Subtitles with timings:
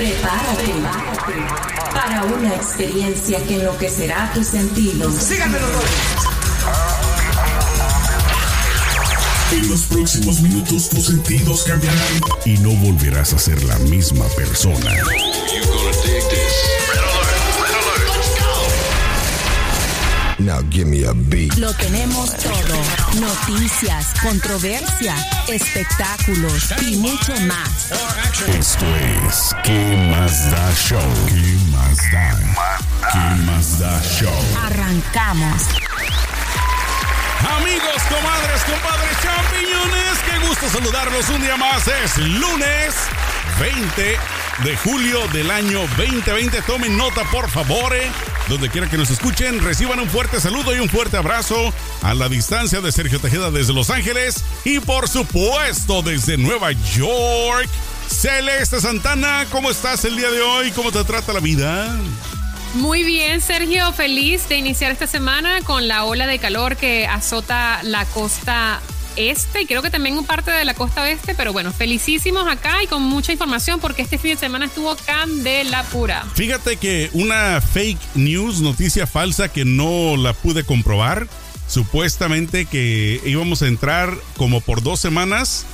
[0.00, 0.72] Prepárate
[1.92, 5.12] para una experiencia que enloquecerá tus sentidos.
[5.12, 5.70] Síganme los
[9.52, 14.90] En los próximos minutos tus sentidos cambiarán y no volverás a ser la misma persona.
[20.40, 21.54] Now give me a beat.
[21.58, 23.20] Lo tenemos todo.
[23.20, 25.14] Noticias, controversia,
[25.48, 27.92] espectáculos y mucho más.
[28.48, 28.86] Esto
[29.28, 31.00] es ¿Qué más da show?
[31.28, 32.38] ¿Qué más da?
[33.12, 34.32] ¿Qué más da show?
[34.64, 35.62] Arrancamos.
[37.58, 41.86] Amigos, comadres, compadres, champiñones, qué gusto saludarlos un día más.
[41.86, 42.94] Es lunes
[43.60, 44.16] 20
[44.64, 46.62] de julio del año 2020.
[46.62, 47.94] Tomen nota, por favor.
[47.94, 48.10] eh.
[48.50, 51.72] Donde quiera que nos escuchen, reciban un fuerte saludo y un fuerte abrazo
[52.02, 57.68] a la distancia de Sergio Tejeda desde Los Ángeles y por supuesto desde Nueva York.
[58.08, 60.72] Celeste Santana, ¿cómo estás el día de hoy?
[60.72, 61.96] ¿Cómo te trata la vida?
[62.74, 67.80] Muy bien, Sergio, feliz de iniciar esta semana con la ola de calor que azota
[67.84, 68.80] la costa
[69.28, 72.86] este y creo que también parte de la costa oeste, pero bueno, felicísimos acá y
[72.86, 76.24] con mucha información porque este fin de semana estuvo candela pura.
[76.34, 81.28] Fíjate que una fake news, noticia falsa que no la pude comprobar,
[81.66, 85.66] supuestamente que íbamos a entrar como por dos semanas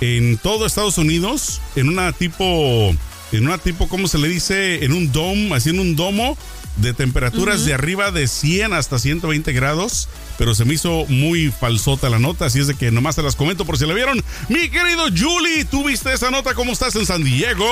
[0.00, 2.94] en todo Estados Unidos en una tipo,
[3.32, 4.84] en una tipo, ¿cómo se le dice?
[4.84, 6.36] En un dome, haciendo un domo
[6.76, 10.08] de temperaturas de arriba de 100 hasta 120 grados,
[10.38, 13.36] pero se me hizo muy falsota la nota, así es de que nomás te las
[13.36, 14.22] comento por si la vieron.
[14.48, 16.54] Mi querido Julie, ¿tú viste esa nota?
[16.54, 17.64] ¿Cómo estás en San Diego?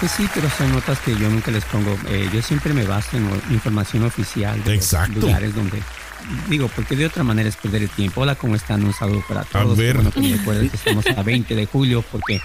[0.00, 1.98] Pues sí, pero son notas que yo nunca les pongo.
[2.08, 5.18] Eh, yo siempre me baso en información oficial de los Exacto.
[5.20, 5.82] lugares donde.
[6.48, 8.20] Digo, porque de otra manera es perder el tiempo.
[8.20, 8.84] Hola, ¿cómo están?
[8.84, 9.76] Un saludo para todos.
[9.76, 9.96] ver.
[9.96, 12.40] Qué Bueno, que me recuerden que estamos a 20 de julio porque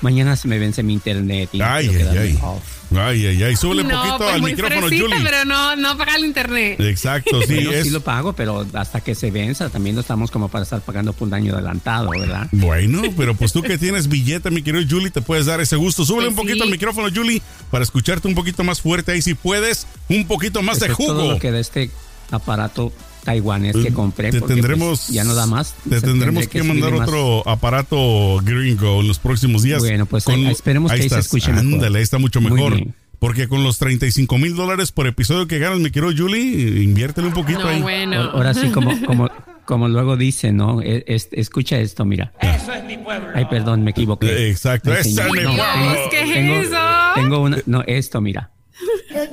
[0.00, 1.50] mañana se me vence mi internet.
[1.52, 2.38] Y Ay, ay, ay.
[2.42, 2.62] off.
[2.96, 5.22] Ay, ay, ay, súbele un no, poquito pues al muy micrófono, fresita, Julie.
[5.22, 6.80] pero no, no paga el internet.
[6.80, 7.84] Exacto, sí, Bueno, es.
[7.84, 11.12] sí lo pago, pero hasta que se venza también no estamos como para estar pagando
[11.12, 12.48] por un año adelantado, ¿verdad?
[12.50, 16.06] Bueno, pero pues tú que tienes billete, mi querido Julie, te puedes dar ese gusto.
[16.06, 16.62] Súbele Pues un poquito sí.
[16.62, 20.80] al micrófono, Julie, para escucharte un poquito más fuerte ahí si puedes, un poquito más
[20.80, 21.32] de Eso es todo jugo.
[21.34, 21.90] lo que da este
[22.30, 22.90] aparato
[23.28, 24.30] taiwanés que compré.
[24.30, 25.74] Te porque, tendremos pues, ya no da más.
[25.88, 27.08] Te tendremos que, mandar más.
[27.08, 29.80] otro aparato gringo en los próximos días.
[29.80, 31.26] Bueno, pues, ahí- esperemos que ahí se estás.
[31.26, 31.74] escuche mejor.
[31.74, 32.80] Ándale, ahí está mucho mejor.
[33.18, 37.34] Porque con los 35 mil dólares por episodio que ganas, mi querido Julie, inviértele un
[37.34, 37.82] poquito No, ahí.
[37.82, 38.16] bueno.
[38.16, 39.28] Ahora- Ahora sí, como, como,
[39.64, 40.80] como luego dice, ¿no?
[40.80, 42.32] Es- es- escucha esto, mira.
[42.40, 43.28] Eso es mi pueblo.
[43.34, 44.48] Ay, perdón, me equivoqué.
[44.50, 45.50] Exacto, Ay, ese es mi no, pueblo.
[45.50, 46.76] tengo- ¿Qué es tengo- eso?
[47.16, 48.50] Tengo una, no, esto, mira.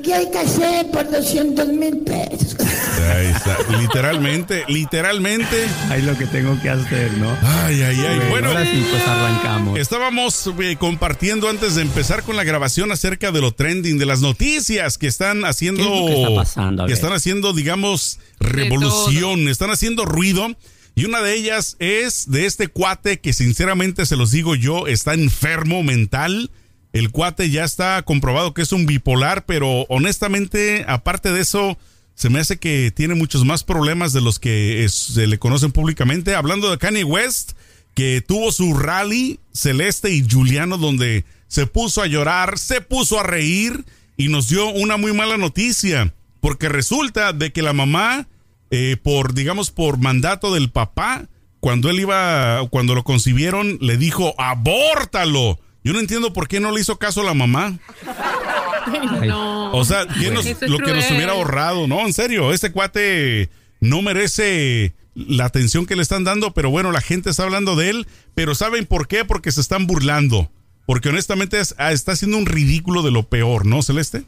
[0.04, 2.56] ¿Qué hay que hacer por 200 mil pesos?
[2.60, 3.58] Ahí está.
[3.80, 5.68] Literalmente, literalmente.
[5.90, 7.30] Ahí lo que tengo que hacer, ¿no?
[7.44, 8.20] Ay, ay, ay.
[8.30, 9.78] Bueno, ahora sí, pues arrancamos.
[9.78, 14.22] Estábamos eh, compartiendo antes de empezar con la grabación acerca de lo trending, de las
[14.22, 15.84] noticias que están haciendo.
[15.84, 16.86] ¿Qué es lo que está pasando?
[16.88, 20.56] Que están haciendo, digamos, revolución, están haciendo ruido.
[20.96, 25.14] Y una de ellas es de este cuate que sinceramente se los digo yo, está
[25.14, 26.50] enfermo mental.
[26.96, 31.78] El cuate ya está comprobado que es un bipolar, pero honestamente, aparte de eso,
[32.14, 36.36] se me hace que tiene muchos más problemas de los que se le conocen públicamente.
[36.36, 37.52] Hablando de Kanye West,
[37.96, 43.24] que tuvo su rally Celeste y Juliano donde se puso a llorar, se puso a
[43.24, 43.84] reír
[44.16, 48.30] y nos dio una muy mala noticia, porque resulta de que la mamá,
[48.72, 51.28] eh, por digamos por mandato del papá,
[51.60, 55.60] cuando él iba, cuando lo concibieron, le dijo abórtalo.
[55.86, 57.78] Yo no entiendo por qué no le hizo caso a la mamá.
[59.26, 59.72] No.
[59.72, 62.06] O sea, ¿qué nos- Eso es lo que nos hubiera ahorrado, ¿no?
[62.06, 67.02] En serio, este cuate no merece la atención que le están dando, pero bueno, la
[67.02, 69.26] gente está hablando de él, pero ¿saben por qué?
[69.26, 70.52] Porque se están burlando.
[70.86, 74.24] Porque honestamente es- ah, está haciendo un ridículo de lo peor, ¿no, Celeste?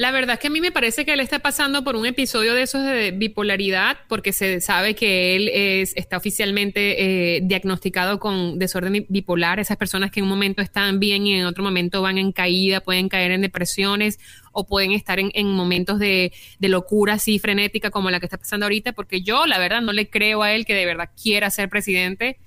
[0.00, 2.54] La verdad es que a mí me parece que él está pasando por un episodio
[2.54, 8.58] de esos de bipolaridad, porque se sabe que él es, está oficialmente eh, diagnosticado con
[8.58, 9.60] desorden bi- bipolar.
[9.60, 12.80] Esas personas que en un momento están bien y en otro momento van en caída,
[12.80, 14.18] pueden caer en depresiones
[14.52, 18.38] o pueden estar en, en momentos de, de locura así frenética como la que está
[18.38, 21.50] pasando ahorita, porque yo la verdad no le creo a él que de verdad quiera
[21.50, 22.38] ser presidente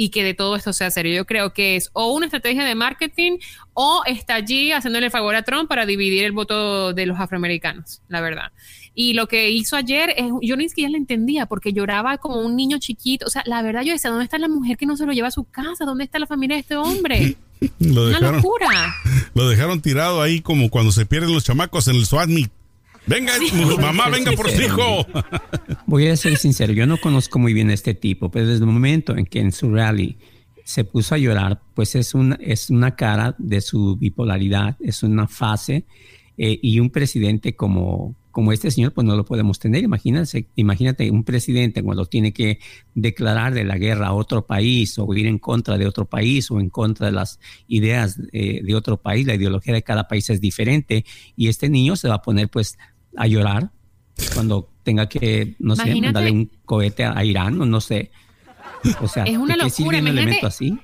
[0.00, 1.12] y que de todo esto sea serio.
[1.12, 3.38] Yo creo que es o una estrategia de marketing
[3.74, 8.20] o está allí haciéndole favor a Trump para dividir el voto de los afroamericanos, la
[8.20, 8.52] verdad.
[8.94, 12.54] Y lo que hizo ayer, es, yo ni siquiera le entendía porque lloraba como un
[12.54, 13.26] niño chiquito.
[13.26, 15.28] O sea, la verdad yo decía, ¿dónde está la mujer que no se lo lleva
[15.28, 15.84] a su casa?
[15.84, 17.36] ¿Dónde está la familia de este hombre?
[17.80, 18.94] Lo Una locura.
[19.34, 22.52] lo dejaron tirado ahí como cuando se pierden los chamacos en el SWAT meet.
[23.06, 23.32] Venga,
[23.80, 25.06] mamá, venga por su hijo.
[25.86, 28.70] Voy a ser sincero, yo no conozco muy bien a este tipo, pero desde el
[28.70, 30.18] momento en que en su rally
[30.64, 35.26] se puso a llorar, pues es una, es una cara de su bipolaridad, es una
[35.26, 35.86] fase,
[36.36, 39.82] eh, y un presidente como, como este señor, pues no lo podemos tener.
[39.82, 42.58] Imagínense, imagínate un presidente cuando tiene que
[42.94, 46.60] declarar de la guerra a otro país o ir en contra de otro país o
[46.60, 49.26] en contra de las ideas eh, de otro país.
[49.26, 51.04] La ideología de cada país es diferente
[51.36, 52.78] y este niño se va a poner pues
[53.16, 53.70] a llorar
[54.34, 58.10] cuando tenga que, no sé, mandarle un cohete a, Irán o no sé.
[59.00, 59.98] O sea, es una locura.
[59.98, 60.78] un elemento así?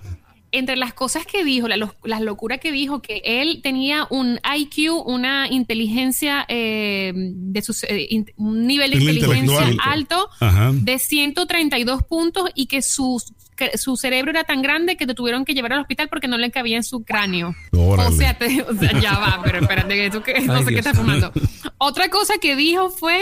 [0.55, 4.93] Entre las cosas que dijo, la, las locuras que dijo, que él tenía un IQ,
[5.07, 10.29] una inteligencia, eh, de sus, eh, un nivel de inteligencia alto
[10.73, 13.23] de 132 puntos y que su,
[13.75, 16.51] su cerebro era tan grande que te tuvieron que llevar al hospital porque no le
[16.51, 17.55] cabía en su cráneo.
[17.73, 18.39] O sea,
[19.01, 21.33] ya va, pero espérate, que, no sé qué está fumando.
[21.79, 23.21] Otra cosa que dijo fue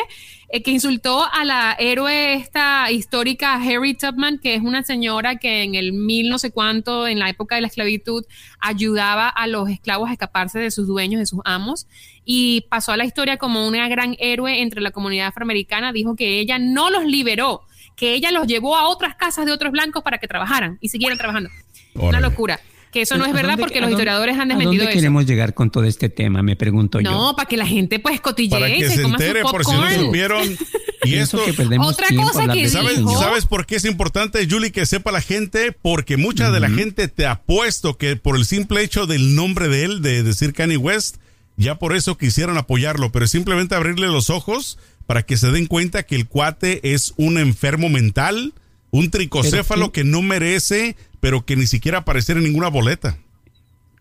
[0.52, 5.62] eh, que insultó a la héroe esta histórica Harry Tubman, que es una señora que
[5.62, 8.26] en el mil no sé cuánto, en la época de la esclavitud,
[8.60, 11.86] ayudaba a los esclavos a escaparse de sus dueños, de sus amos,
[12.26, 15.90] y pasó a la historia como una gran héroe entre la comunidad afroamericana.
[15.90, 17.62] Dijo que ella no los liberó,
[17.96, 21.16] que ella los llevó a otras casas de otros blancos para que trabajaran y siguieran
[21.16, 21.48] trabajando.
[21.94, 22.60] Una locura.
[22.92, 25.70] Que eso no es verdad porque los historiadores han desmentido ¿a dónde queremos llegar con
[25.70, 26.42] todo este tema?
[26.42, 27.10] Me pregunto yo.
[27.10, 30.46] No, para que la gente pues cotille, para que se, entere por si no supieron.
[31.04, 34.86] Y esto, que perdemos otra cosa que ¿sabes, ¿Sabes por qué es importante, Julie, que
[34.86, 35.72] sepa la gente?
[35.72, 39.66] Porque mucha de la gente te ha puesto que por el simple hecho del nombre
[39.66, 41.16] de él, de decir Kanye West,
[41.56, 46.04] ya por eso quisieran apoyarlo, pero simplemente abrirle los ojos para que se den cuenta
[46.04, 48.54] que el cuate es un enfermo mental,
[48.92, 53.16] un tricocéfalo que no merece pero que ni siquiera aparecer en ninguna boleta.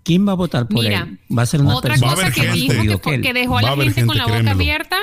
[0.01, 1.19] ¿Quién va a votar por él?
[1.37, 4.25] Va a ser una otra cosa que dijo que, dejó a la gente, con la
[4.25, 4.97] boca abierta.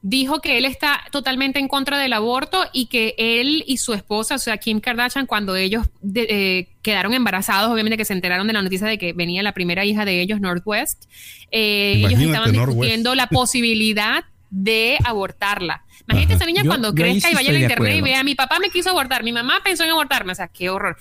[0.00, 4.36] Dijo que él está totalmente en contra del aborto y que él y su esposa,
[4.36, 8.62] o sea, Kim Kardashian, cuando ellos eh, quedaron embarazados, obviamente que se enteraron de la
[8.62, 11.04] noticia de que venía la primera hija de ellos, Northwest,
[11.50, 15.84] eh, ellos estaban discutiendo la posibilidad de abortarla.
[16.10, 18.90] Imagínate esa niña cuando crezca y vaya a internet y vea, mi papá me quiso
[18.90, 20.96] abortar, mi mamá pensó en abortarme, o sea, qué horror.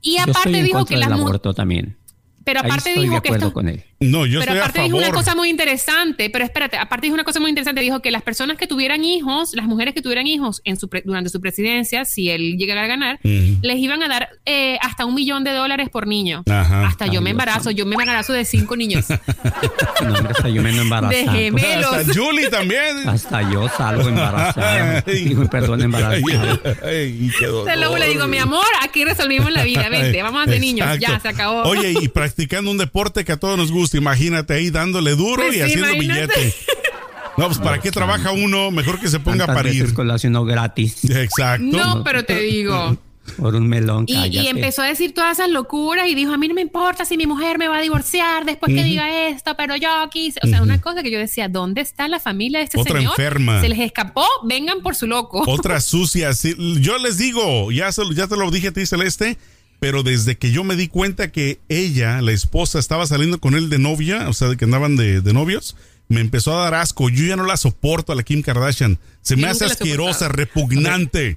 [0.00, 1.96] Y aparte dijo que las aborto también.
[2.44, 3.84] Pero aparte dijo que esto, con él.
[4.10, 7.40] No, yo pero aparte dijo una cosa muy interesante, pero espérate, aparte dijo una cosa
[7.40, 10.76] muy interesante, dijo que las personas que tuvieran hijos, las mujeres que tuvieran hijos en
[10.76, 15.06] su durante su presidencia, si él llegara a ganar, les iban a dar eh, hasta
[15.06, 16.42] un millón de dólares por niño.
[16.46, 19.06] hasta yo me embarazo, yo me embarazo de cinco niños.
[20.04, 21.14] no, hasta yo me embarazo.
[21.14, 21.92] De gemelos.
[21.92, 23.08] Hasta Julie también.
[23.08, 25.00] Hasta yo salgo embarazada.
[25.06, 26.20] Digo, perdón, embarazada.
[26.84, 30.98] Se lo le digo, mi amor, aquí resolvimos la vida, vente, vamos a hacer niños,
[30.98, 31.62] ya, se acabó.
[31.62, 35.56] Oye, y practicando un deporte que a todos nos gusta imagínate ahí dándole duro pues
[35.56, 36.54] y haciendo billete.
[37.36, 38.70] No, pues ¿para qué trabaja uno?
[38.70, 39.92] Mejor que se ponga a parir.
[39.92, 41.04] colacionó gratis.
[41.10, 41.64] Exacto.
[41.64, 42.96] No, pero te digo.
[43.38, 44.04] Por un melón.
[44.06, 47.16] Y, empezó a decir todas esas locuras y dijo, a mí no me importa si
[47.16, 50.38] mi mujer me va a divorciar después que diga esto, pero yo quise.
[50.42, 53.12] O sea, una cosa que yo decía, ¿dónde está la familia de este Otra señor?
[53.12, 53.60] enferma.
[53.62, 55.42] Se les escapó, vengan por su loco.
[55.46, 56.30] Otra sucia.
[56.80, 59.38] Yo les digo, ya, ya te lo dije a ti, Celeste,
[59.84, 63.68] pero desde que yo me di cuenta que ella, la esposa, estaba saliendo con él
[63.68, 65.76] de novia, o sea, de que andaban de, novios,
[66.08, 67.10] me empezó a dar asco.
[67.10, 68.98] Yo ya no la soporto a la Kim Kardashian.
[69.20, 71.36] Se me hace asquerosa, repugnante.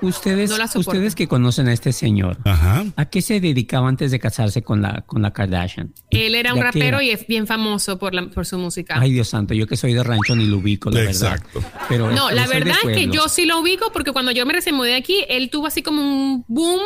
[0.00, 4.82] Ustedes, ustedes que conocen a este señor, ¿a qué se dedicaba antes de casarse con
[4.82, 5.94] la, con la Kardashian?
[6.10, 8.96] Él era un rapero y es bien famoso por, la, por su música.
[8.98, 11.60] Ay, Dios santo, yo que soy de rancho ni lo ubico, la Exacto.
[11.60, 11.84] verdad.
[11.88, 14.74] Pero, no, la verdad es que yo sí lo ubico porque cuando yo me recién
[14.74, 16.80] mudé aquí, él tuvo así como un boom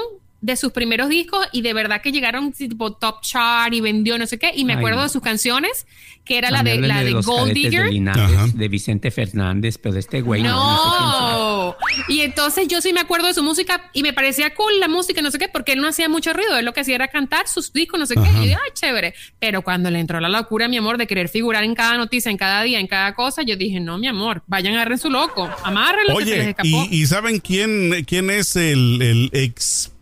[0.48, 4.26] de sus primeros discos y de verdad que llegaron tipo top chart y vendió no
[4.26, 4.50] sé qué.
[4.54, 5.86] Y me acuerdo de sus canciones
[6.24, 7.88] que era la de la de, Gold Digger.
[7.88, 11.74] de, Vicente Fernández pero de este güey no,
[12.06, 15.22] y entonces yo sí me acuerdo de su música y me parecía cool la música
[15.22, 16.58] no sé qué porque él no hacía mucho ruido.
[16.58, 18.20] Él lo que hacía era cantar sus discos no sé qué.
[18.20, 21.28] Y yo dije ay chévere pero cuando le entró la locura mi amor de querer
[21.28, 24.42] figurar en cada noticia en cada día en cada cosa yo dije no mi amor
[24.46, 26.68] vayan a agarren su loco amárrenlo Oye, que se les escapó.
[26.90, 29.92] Y, y saben quién quién es el, el ex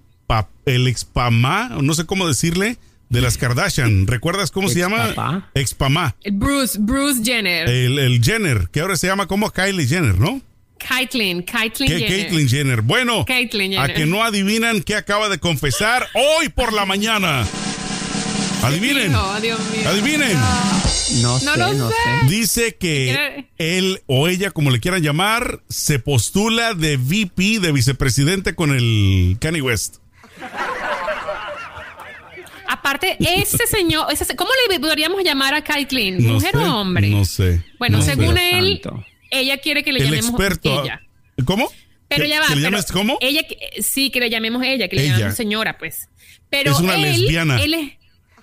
[0.67, 2.77] el expamá, no sé cómo decirle,
[3.09, 4.07] de las Kardashian.
[4.07, 5.49] ¿Recuerdas cómo se llama?
[5.55, 6.17] Expamá.
[6.23, 7.69] El Bruce, Bruce Jenner.
[7.69, 10.43] El, Jenner, que ahora se llama como Kylie Jenner, ¿no?
[10.79, 12.09] Caitlyn, Caitlyn Jenner.
[12.09, 12.83] Caitlyn Jenner.
[12.83, 13.25] Bueno,
[13.79, 17.47] a que no adivinan qué acaba de confesar hoy por la mañana.
[18.63, 19.15] Adivinen.
[19.15, 20.39] Adivinen.
[21.23, 21.95] No, sé, no, sé.
[22.29, 28.55] Dice que él o ella, como le quieran llamar, se postula de VP, de vicepresidente
[28.55, 29.97] con el Kanye West.
[32.69, 36.25] Aparte, ese señor, ¿cómo le podríamos llamar a Caitlyn?
[36.33, 37.09] ¿Mujer o hombre?
[37.09, 37.63] No sé.
[37.79, 38.81] Bueno, según él,
[39.31, 41.01] ella quiere que le el llamemos experto, ella.
[41.45, 41.71] ¿Cómo?
[42.09, 42.49] Pero ¿Que- ya va.
[42.49, 43.19] que le llames cómo?
[43.21, 43.43] Ella,
[43.81, 45.13] sí, que le llamemos ella, que le Ella.
[45.15, 46.09] llamemos señora, pues.
[46.51, 47.61] Pero Es una él, lesbiana.
[47.63, 47.93] Él es,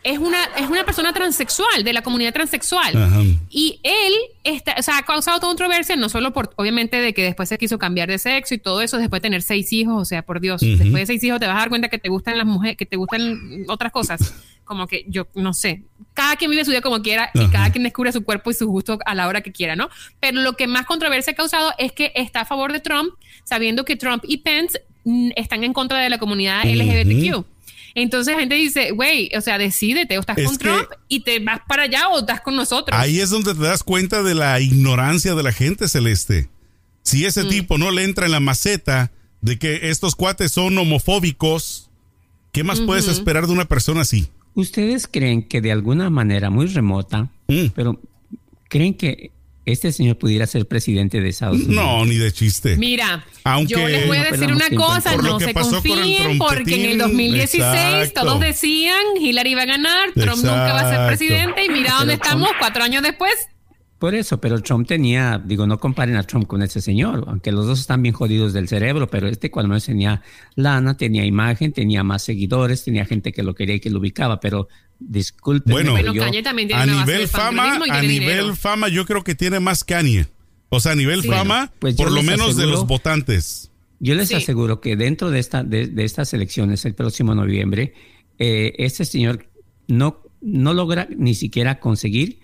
[0.04, 2.96] es una, es una persona transexual, de la comunidad transexual.
[2.96, 3.22] Ajá.
[3.50, 7.50] Y él está, o sea, ha causado controversia, no solo por, obviamente, de que después
[7.50, 10.22] se quiso cambiar de sexo y todo eso, después de tener seis hijos, o sea,
[10.22, 12.46] por Dios, después de seis hijos te vas a dar cuenta que te gustan las
[12.46, 14.34] mujeres, que te gustan otras cosas.
[14.66, 15.84] Como que yo no sé.
[16.14, 18.68] Cada quien vive su vida como quiera y cada quien descubre su cuerpo y su
[18.68, 19.90] gusto a la hora que quiera, ¿no?
[20.20, 23.84] Pero lo que más controversia ha causado es que está a favor de Trump, sabiendo
[23.84, 27.53] que Trump y Pence mm, están en contra de la comunidad LGBTQ.
[27.96, 31.20] Entonces la gente dice, güey, o sea, decídete, o estás Es con que- Trump y
[31.24, 32.98] te vas para allá o estás con nosotros.
[33.00, 36.50] Ahí es donde te das cuenta de la ignorancia de la gente celeste.
[37.04, 37.26] Si Mm.
[37.28, 41.90] ese tipo no le entra en la maceta de que estos cuates son homofóbicos,
[42.52, 44.28] ¿qué más puedes esperar de una persona así?
[44.56, 47.68] ¿Ustedes creen que de alguna manera muy remota, Mm.
[47.76, 48.00] pero
[48.70, 49.32] creen que
[49.66, 51.76] este señor pudiera ser presidente de Estados Unidos?
[51.76, 52.76] No, ni de chiste.
[52.78, 56.92] Mira, Aunque- yo les voy a decir una cosa, no se con confíen, porque en
[56.92, 58.22] el trompetín, 2016 exacto.
[58.22, 61.98] todos decían Hillary iba a ganar, Trump nunca va a ser presidente y mira Pero
[62.00, 63.34] dónde Trump- estamos cuatro años después.
[64.00, 67.66] Por eso, pero Trump tenía, digo, no comparen a Trump con ese señor, aunque los
[67.66, 70.22] dos están bien jodidos del cerebro, pero este cual menos tenía
[70.56, 74.42] lana, tenía imagen, tenía más seguidores, tenía gente que lo quería y que lo ubicaba,
[74.42, 74.68] pero
[75.10, 78.56] disculpen, Bueno, pero yo, Kanye también tiene A nivel fama, a nivel dinero.
[78.56, 80.28] fama yo creo que tiene más Kanye.
[80.70, 81.28] O sea, a nivel Sí.
[81.28, 83.70] fama, Pues por lo menos de los votantes.
[84.00, 84.36] yo les Sí.
[84.36, 87.94] aseguro que dentro de, esta, de, de estas elecciones el próximo noviembre,
[88.40, 89.48] eh, este señor
[89.88, 92.40] no, no logra ni siquiera conseguir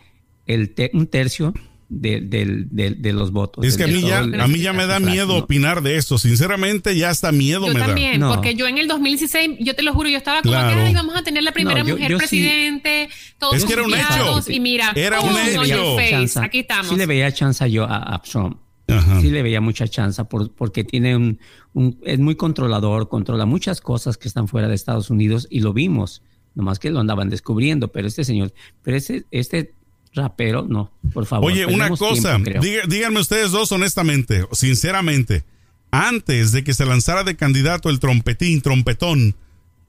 [0.46, 1.54] el te- un tercio
[1.90, 3.66] de, del- del- de los votos.
[3.66, 5.38] Es que a de mí ya, el- a mí ya me da miedo No.
[5.40, 6.18] opinar de eso.
[6.20, 8.34] Sinceramente, ya hasta miedo Yo me también, No.
[8.36, 10.76] porque yo en el 2016, yo te lo juro, yo estaba como Claro.
[10.82, 13.66] que "Ay, vamos a tener la primera No, yo- mujer yo sí- presidente, todos Es
[13.66, 14.44] que era un hecho.
[14.52, 15.96] Y mira, Era un hecho.
[15.96, 16.88] face, aquí estamos.
[16.90, 18.58] Sí le veía chance yo a, a Trump.
[18.88, 18.98] da.
[18.98, 19.22] Ajá.
[19.22, 21.40] Sí le veía mucha chance por, porque tiene un,
[21.74, 25.74] un- es muy controlador, controla muchas cosas que están fuera de Estados Unidos y lo
[25.74, 26.24] vimos,
[26.56, 29.74] nomás que lo andaban descubriendo, pero este señor, pero este, este
[30.14, 31.52] rapero, no, por favor.
[31.52, 32.62] Oye, una cosa, tiempo, creo.
[32.62, 35.44] diga- díganme ustedes dos honestamente, sinceramente,
[35.92, 39.36] antes de que se lanzara de candidato el trompetín, trompetón,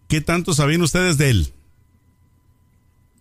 [0.08, 1.52] ¿qué tanto sabían ustedes de él?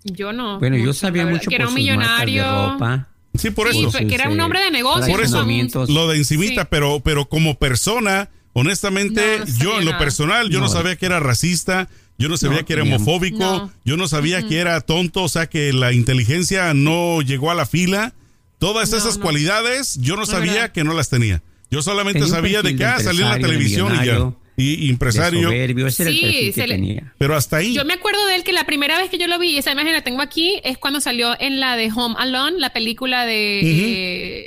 [0.04, 0.60] Yo no.
[0.60, 2.72] Bueno, yo sabía mucho que por era un sus marcas de millonario.
[2.74, 3.08] ropa.
[3.36, 3.92] Sí, por Sí, eso.
[3.92, 5.10] pero que era un hombre de negocios.
[5.10, 5.46] Por eso.
[5.92, 6.68] Lo de encimita, Sí.
[6.72, 10.00] pero, pero como persona, honestamente, No, no sabía yo en lo nada.
[10.04, 10.72] personal, yo no, No.
[10.72, 11.90] sabía que era racista,
[12.20, 13.74] yo no sabía No, que era homofóbico, No.
[13.86, 17.66] yo no sabía que era tonto, o sea que la inteligencia no llegó a la
[17.66, 18.14] fila.
[18.60, 19.24] Todas No, esas no.
[19.24, 20.72] cualidades, yo no sabía verdad.
[20.74, 21.42] que no las tenía.
[21.72, 24.32] Yo solamente Tenía sabía de que ah, salía en la televisión y ya.
[24.58, 25.44] Y empresario.
[25.44, 27.14] soberbio, ese era Sí, el perfil se que le- tenía.
[27.18, 27.74] Pero hasta ahí.
[27.74, 29.94] Yo me acuerdo de él que la primera vez que yo lo vi, esa imagen
[29.94, 33.62] la tengo aquí, es cuando salió en la de Home Alone, la película de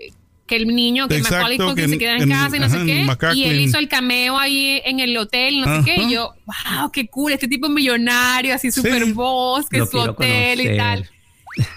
[0.07, 0.13] eh,
[0.47, 2.67] que el niño, que Exacto, Macaulay Culkin que se queda en, en- casa y no
[2.67, 3.39] ajá, sé qué.
[3.39, 6.03] Y él hizo el cameo ahí en el hotel y no sé qué.
[6.03, 10.61] Y yo, wow, qué cool, este tipo millonario, así super voz, que Lo su hotel
[10.61, 11.09] y tal.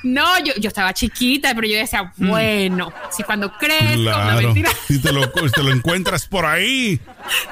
[0.04, 4.70] No, yo, yo estaba chiquita, pero yo decía, bueno, si cuando crezco, no mentira.
[4.88, 7.00] Si te lo, te lo encuentras por ahí.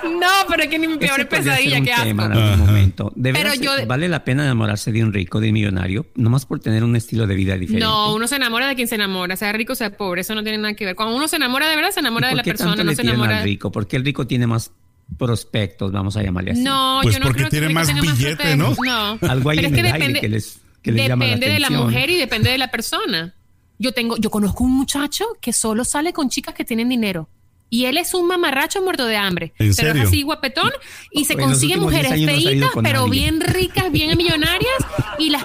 [0.03, 2.57] No, pero es que ni mi peor pesadilla, algún Ajá.
[2.57, 3.11] momento.
[3.15, 6.59] De Pero yo- vale la pena enamorarse de un rico, de un millonario, nomás por
[6.59, 7.85] tener un estilo de vida diferente.
[7.85, 10.57] No, uno se enamora de quien se enamora, sea rico, sea pobre, eso no tiene
[10.59, 10.95] nada que ver.
[10.95, 12.95] Cuando uno se enamora de verdad, se ¿Y enamora de la persona, tanto no le
[12.95, 13.71] se enamora al rico?
[13.71, 14.71] Porque el rico tiene más
[15.17, 16.61] prospectos, vamos a llamarle así.
[16.63, 18.77] No, Pues yo no porque creo que tiene el rico más tenga billete, pretextos.
[18.79, 19.17] ¿no?
[19.19, 19.29] No.
[19.29, 21.31] Algo hay Pero en es que el aire depende, que les, que les llama la
[21.33, 23.33] depende de la mujer y depende de la persona.
[23.79, 27.27] Yo tengo, yo conozco un muchacho que solo sale con chicas que tienen dinero.
[27.69, 29.45] Y él es un mamarracho muerto de hambre.
[29.57, 30.03] ¿En pero serio?
[30.03, 30.69] es así guapetón
[31.11, 33.11] y se En consigue últimos 10 mujeres no feitas, pero nadie.
[33.19, 34.75] bien ricas, bien millonarias.
[35.17, 35.43] Y las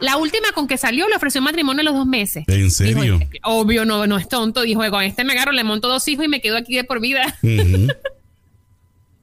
[0.00, 2.44] La última con que salió le ofreció matrimonio a los dos meses.
[2.46, 3.18] ¿En serio?
[3.18, 4.60] Dijo, obvio, no, no es tonto.
[4.62, 7.00] Dijo, con este me agarro, le monto dos hijos y me quedo aquí de por
[7.00, 7.34] vida.
[7.42, 7.88] Ujú.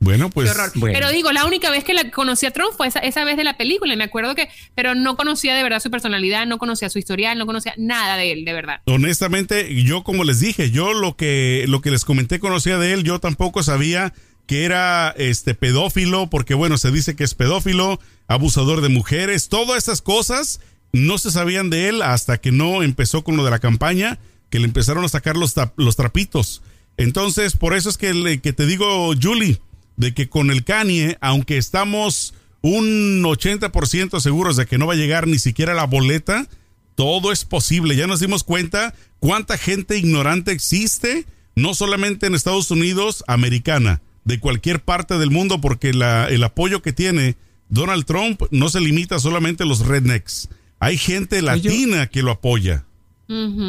[0.03, 0.51] Bueno, pues.
[0.51, 0.71] Qué horror.
[0.75, 0.93] bueno.
[0.99, 3.43] Pero digo, la única vez que la conocí a Trump fue esa, esa vez de
[3.43, 3.93] la película.
[3.93, 7.37] Y me acuerdo que, pero no conocía de verdad su personalidad, no conocía su historial,
[7.37, 8.81] no conocía nada de él, de verdad.
[8.85, 13.03] honestamente, yo como les dije, yo lo que lo que les comenté conocía de él,
[13.03, 14.13] yo tampoco sabía
[14.45, 19.77] que era este pedófilo, porque bueno, se dice que es pedófilo, abusador de mujeres, todas
[19.77, 20.59] esas cosas
[20.91, 24.19] no se sabían de él hasta que no empezó con lo de la campaña,
[24.49, 26.61] que le empezaron a sacar los, los trapitos.
[26.97, 29.59] Entonces, por eso es que, le- que te digo, Julie,
[29.97, 34.97] de que con el Kanye, aunque estamos un 80% seguros de que no va a
[34.97, 36.47] llegar ni siquiera la boleta,
[36.95, 37.95] todo es posible.
[37.95, 44.39] Ya nos dimos cuenta cuánta gente ignorante existe, no solamente en Estados Unidos, americana, de
[44.39, 47.35] cualquier parte del mundo, porque la- el apoyo que tiene
[47.69, 50.49] Donald Trump no se limita solamente a los rednecks.
[50.79, 52.85] Hay gente latina que lo apoya.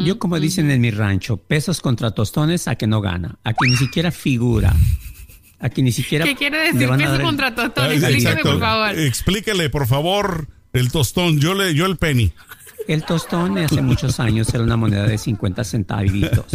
[0.05, 3.67] Yo, como dicen en mi rancho, pesos contra tostones a que no gana, a que
[3.69, 4.75] ni siquiera figura.
[5.65, 6.23] Aquí ni siquiera.
[6.25, 7.85] ¿Qué quiere decir a peso dar el- contra tostón?
[7.85, 8.99] Ah, Explíqueme, por favor.
[8.99, 11.39] Explíquele, por favor, el tostón.
[11.39, 12.31] Yo le, yo el penny.
[12.87, 16.45] El tostón hace muchos años era una moneda de 50 centavitos.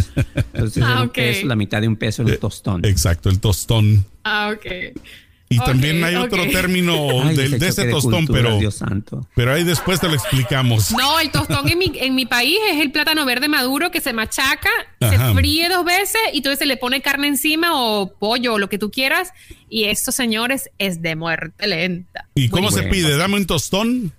[0.52, 1.14] Entonces Ah, era un ok.
[1.14, 2.84] peso, la mitad de un peso era un tostón.
[2.84, 4.04] Exacto, el tostón.
[4.22, 4.66] Ah, ok.
[5.52, 6.52] Y Ok, también hay otro ok.
[6.52, 9.26] término Ay, del- de ese tostón, culturas, pero, Dios santo.
[9.34, 10.92] pero ahí después te lo explicamos.
[10.92, 14.12] No, el tostón en mi, en mi país es el plátano verde maduro que se
[14.12, 15.28] machaca, Ajá.
[15.30, 18.68] se fríe dos veces y entonces se le pone carne encima o pollo o lo
[18.68, 19.32] que tú quieras.
[19.68, 22.28] Y esto, señores, es de muerte lenta.
[22.36, 22.92] ¿Y cómo se Bueno.
[22.92, 23.16] pide?
[23.16, 24.12] Dame un tostón.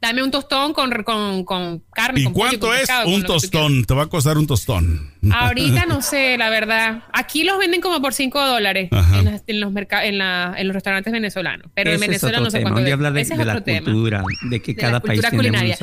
[0.00, 2.20] Dame un tostón con, con, con carne.
[2.20, 3.84] ¿Y con pollo, cuánto con es pescado, un tostón?
[3.84, 5.10] Te va a costar un tostón.
[5.32, 7.02] Ahorita no sé, la verdad.
[7.12, 10.68] Aquí los venden como por 5 dólares en, las- en los merca- en, la- en
[10.68, 11.68] los restaurantes venezolanos.
[11.74, 12.70] Pero en Venezuela otro no sé tema.
[12.70, 13.84] cuánto hablar de, Ese es de la tema.
[13.84, 15.76] cultura, de que De cada la país tenemos culinaria.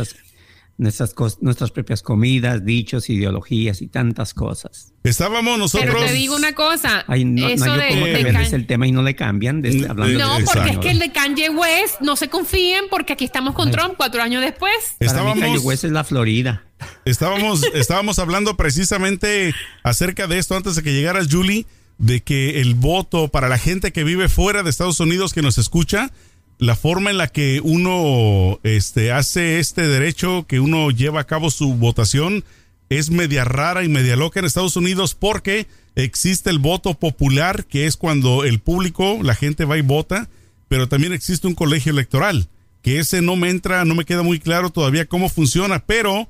[0.78, 4.94] Nuestras, nuestras, cos- nuestras propias comidas, dichos, ideologías y tantas cosas.
[5.04, 5.94] Estábamos nosotros.
[5.94, 7.06] Pero te digo una cosa.
[7.08, 9.62] Ay, no, no eso de, can- el tema y no le cambian.
[9.62, 13.14] de- hablando No, de porque es que el de Kanye West no se confíen porque
[13.14, 14.74] aquí estamos con Trump cuatro años después.
[15.00, 16.64] Para mí, Cayo Estábamos, West es la Florida.
[17.06, 19.54] estábamos, estábamos hablando precisamente
[19.84, 21.66] acerca de esto antes de que llegara Julie,
[21.98, 25.58] de que el voto para la gente que vive fuera de Estados Unidos que nos
[25.58, 26.12] escucha,
[26.58, 31.52] la forma en la que uno este, hace este derecho, que uno lleva a cabo
[31.52, 32.44] su votación,
[32.90, 37.86] es media rara y media loca en Estados Unidos porque existe el voto popular, que
[37.86, 40.30] es cuando el público, la gente va y vota,
[40.68, 42.48] pero también existe un colegio electoral,
[42.82, 46.30] que ese no me entra, no me queda muy claro todavía cómo funciona, pero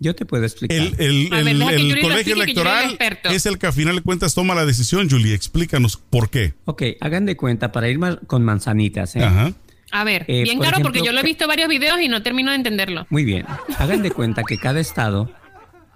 [0.00, 0.76] Yo te puedo explicar.
[0.76, 2.98] el, el- ver, el- el colegio explique, electoral
[3.32, 5.34] es el que a final de cuentas toma la decisión, Julie.
[5.34, 6.54] Explícanos por qué.
[6.66, 9.16] Ok, hagan de cuenta, para ir más con manzanitas.
[9.16, 9.22] ¿eh?
[9.24, 9.52] Ajá.
[9.90, 12.22] A ver, Eh, bien por claro porque yo lo he visto varios videos y no
[12.22, 13.06] termino de entenderlo.
[13.10, 13.46] Muy bien.
[13.78, 15.32] Hagan de cuenta que cada estado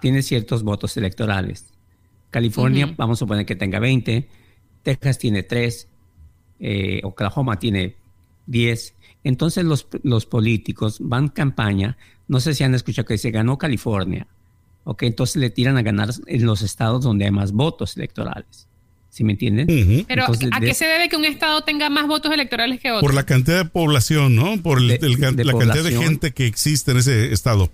[0.01, 1.67] tiene ciertos votos electorales.
[2.31, 4.27] California, vamos a suponer que tenga 20,
[4.81, 5.87] Texas tiene 3,
[6.59, 7.95] eh, Oklahoma tiene
[8.47, 8.95] 10.
[9.23, 11.95] Entonces los, los políticos van campaña,
[12.27, 14.27] no sé si han escuchado que se ganó California,
[14.85, 18.67] ok, entonces le tiran a ganar en los estados donde hay más votos electorales.
[19.09, 19.67] ¿Sí me entienden?
[20.07, 22.89] Pero Entonces, ¿a de- qué se debe que un estado tenga más votos electorales que
[22.89, 23.01] otro?
[23.01, 24.59] Por la cantidad de población, ¿no?
[24.63, 27.71] Por el- De- el can- de la cantidad de gente que existe en ese estado.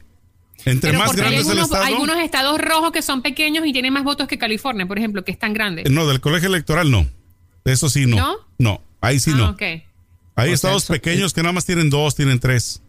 [0.66, 1.84] Entre Pero más porque hay grande es el algunos, estado.
[1.86, 5.24] hay algunos estados rojos que son pequeños y tienen más votos que California, por ejemplo,
[5.24, 5.86] que es tan grande.
[5.90, 7.08] No, del colegio electoral no.
[7.64, 8.18] Eso sí, no.
[8.18, 8.36] ¿No?
[8.58, 9.50] No, ahí sí ah, no.
[9.52, 9.62] ok.
[9.62, 9.82] Hay
[10.36, 12.82] O sea, estados eso- pequeños que nada más tienen dos, tienen tres.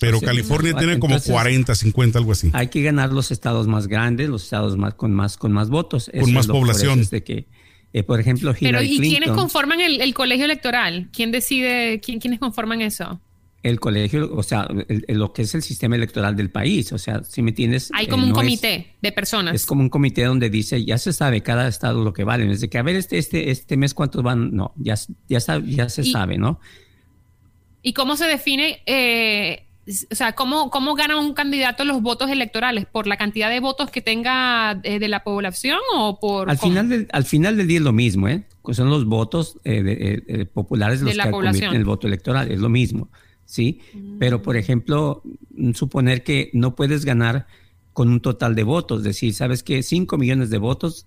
[0.00, 0.24] Pero Sí.
[0.24, 2.50] California tiene como Entonces- 40, 50, algo así.
[2.54, 6.08] Hay que ganar los estados más grandes, los estados más con más con más votos,
[6.12, 7.04] Eso más es lo- por población.
[7.10, 7.46] de que,
[7.92, 11.08] eh, por ejemplo, Pero Hillary ¿y quiénes conforman el, el colegio electoral?
[11.12, 13.20] ¿Quién decide, quién, quiénes conforman eso?
[13.62, 16.98] el colegio, o sea, el- el- lo que es el sistema electoral del país, o
[16.98, 19.54] sea, si me entiendes, Hay eh, como un es- comité de personas.
[19.54, 22.62] Es, como un comité donde dice, ya se sabe cada estado lo que vale, es
[22.62, 24.94] de que a ver este este este mes cuántos van, no, ya
[25.28, 26.58] ya ya se Y- sabe, ¿no?
[27.82, 29.66] ¿Y cómo se define, eh,
[30.10, 32.86] o sea, cómo, cómo gana un candidato los votos electorales?
[32.86, 36.50] ¿Por la cantidad de votos que tenga eh, de la población o por...
[36.50, 36.70] Al cómo?
[36.72, 38.44] final, del, al final del día es lo mismo, ¿eh?
[38.72, 41.74] Son los votos eh, de- eh, populares De los la que población.
[41.74, 43.08] el voto electoral, es lo mismo,
[43.44, 43.80] ¿sí?
[44.18, 45.22] Pero, por ejemplo,
[45.56, 47.46] mm, suponer que no puedes ganar
[47.92, 49.82] con un total de votos, es decir, ¿sabes qué?
[49.82, 51.06] 5 millones de votos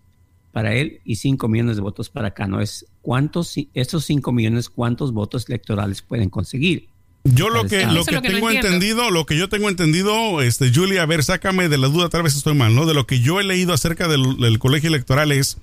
[0.52, 2.60] para él y 5 millones de votos para acá, ¿no?
[2.60, 6.90] Es cuántos, esos 5 millones, cuántos votos electorales pueden conseguir.
[7.26, 9.70] Yo lo que, lo es que lo que no tengo entendido, lo que yo tengo
[9.70, 12.86] entendido, este, Julia, a ver, sácame de la duda, tal vez estoy mal, ¿no?
[12.86, 15.58] De lo que yo he leído acerca del, del colegio electoral es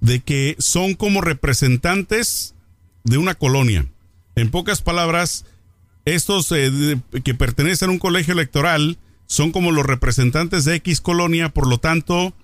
[0.00, 2.54] de que son como representantes
[3.04, 3.86] de una colonia.
[4.34, 5.44] En pocas palabras,
[6.04, 11.00] estos eh, de- que pertenecen a un colegio electoral son como los representantes de X
[11.00, 12.34] colonia, por lo tanto,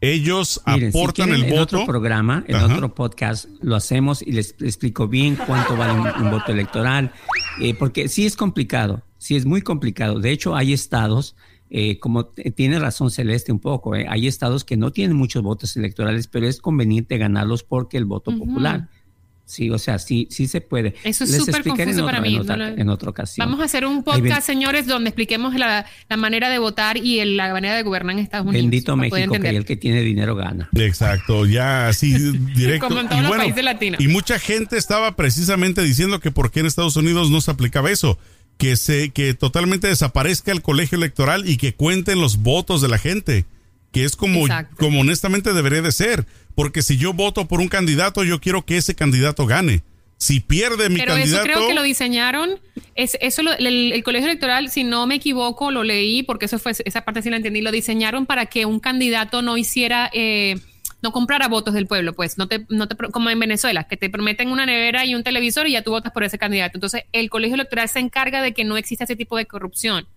[0.00, 1.76] ellos Miren, si aportan quieren, el en voto.
[1.82, 2.74] otro programa, en Ajá.
[2.74, 7.12] otro podcast, lo hacemos y les explico bien cuánto vale un, un voto electoral,
[7.60, 10.20] eh, porque sí es complicado, sí es muy complicado.
[10.20, 11.34] De hecho, hay estados,
[11.70, 15.76] eh, como tiene razón Celeste un poco, eh, hay estados que no tienen muchos votos
[15.76, 18.88] electorales, pero es conveniente ganarlos porque el voto popular.
[19.48, 20.94] Sí, o sea, sí, sí se puede.
[21.04, 23.46] Eso es súper confuso para mí, En otra, no lo- en otra ocasión.
[23.46, 27.38] Vamos a hacer un podcast, señores, donde expliquemos la, la manera de votar y el-
[27.38, 28.62] la manera de gobernar en Estados Unidos.
[28.62, 29.54] Bendito México, que entender.
[29.54, 30.68] el que tiene dinero gana.
[30.76, 32.12] Exacto, ya así
[32.54, 32.88] directo.
[32.88, 34.00] Como en todos los países latinos.
[34.02, 37.90] Y mucha gente estaba precisamente diciendo que por qué en Estados Unidos no se aplicaba
[37.90, 38.18] eso,
[38.58, 42.98] que se que totalmente desaparezca el colegio electoral y que cuenten los votos de la
[42.98, 43.46] gente,
[43.92, 44.76] que es como Exacto.
[44.76, 48.76] como honestamente debería de ser, porque si yo voto por un candidato, yo quiero que
[48.76, 49.82] ese candidato gane.
[50.20, 52.58] Si pierde mi Pero candidato, eso creo que lo diseñaron,
[52.96, 56.58] es, eso lo- el, el colegio electoral, si no me equivoco, lo leí, porque eso
[56.58, 60.58] fue esa parte sí la entendí, lo diseñaron para que un candidato no hiciera, eh,
[61.02, 63.96] no comprar a votos del pueblo, pues, no te, no te, como en Venezuela, que
[63.96, 66.76] te prometen una nevera y un televisor y ya tú votas por ese candidato.
[66.76, 70.08] Entonces, el colegio electoral se encarga de que no exista ese tipo de corrupción,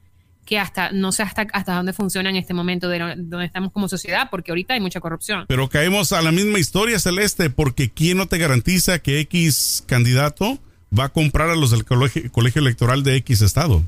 [0.52, 3.88] que hasta, no sé hasta, hasta dónde funciona en este momento de donde estamos como
[3.88, 5.46] sociedad, porque ahorita hay mucha corrupción.
[5.48, 10.60] Pero caemos a la misma historia, Celeste, porque ¿quién no te garantiza que X candidato
[10.94, 13.82] va a comprar a los del colegio, colegio electoral de X estado?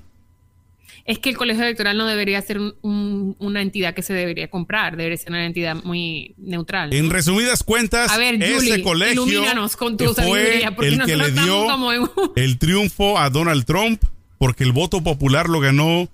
[1.04, 4.50] Es que el colegio electoral no debería ser un- un- una entidad que se debería
[4.50, 6.92] comprar, debería ser una entidad muy neutral.
[6.92, 6.96] ¿no?
[6.96, 11.68] En resumidas cuentas, A ver, ese colegio ilumínanos con tu fue el que le dio
[11.94, 14.02] en el triunfo a Donald Trump,
[14.38, 16.08] porque el voto popular lo ganó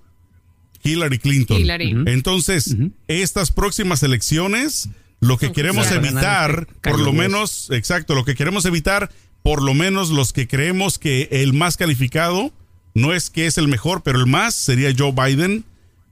[0.83, 1.59] Hillary Clinton.
[1.59, 1.95] Hillary.
[2.05, 2.75] Entonces,
[3.07, 4.89] estas próximas elecciones,
[5.19, 9.09] lo que queremos evitar, por lo menos, exacto, lo que queremos evitar,
[9.43, 12.51] por lo menos los que creemos que el más calificado
[12.93, 15.63] no es que es el mejor, pero el más sería Joe Biden,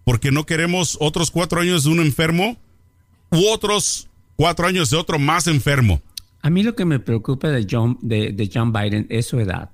[0.04, 2.58] porque no queremos otros cuatro años de un enfermo
[3.30, 6.02] u otros cuatro años de otro más enfermo.
[6.42, 9.72] A mí lo que me preocupa de John, de, de John Biden es su edad.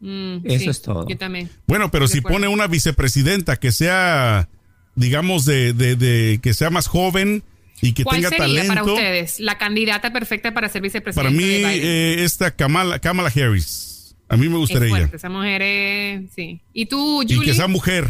[0.00, 1.06] Mm, Eso es todo.
[1.08, 1.50] Yo también.
[1.66, 2.36] Bueno, pero De si acuerdo.
[2.38, 4.48] pone una vicepresidenta que sea,
[4.94, 7.42] digamos, de, de- de- que sea más joven
[7.82, 8.68] y que ¿Cuál tenga sería talento.
[8.68, 11.28] para ustedes la candidata perfecta para ser vicepresidenta?
[11.28, 11.70] Para mí, de Biden?
[11.82, 14.16] eh, esta Kamala, Kamala Harris.
[14.28, 14.96] A mí me es gustaría ella.
[14.98, 16.30] fuerte, esa mujer es...
[16.34, 16.60] Sí.
[16.72, 17.50] ¿Y tú, Y Julie?
[17.50, 18.06] que sea mujer.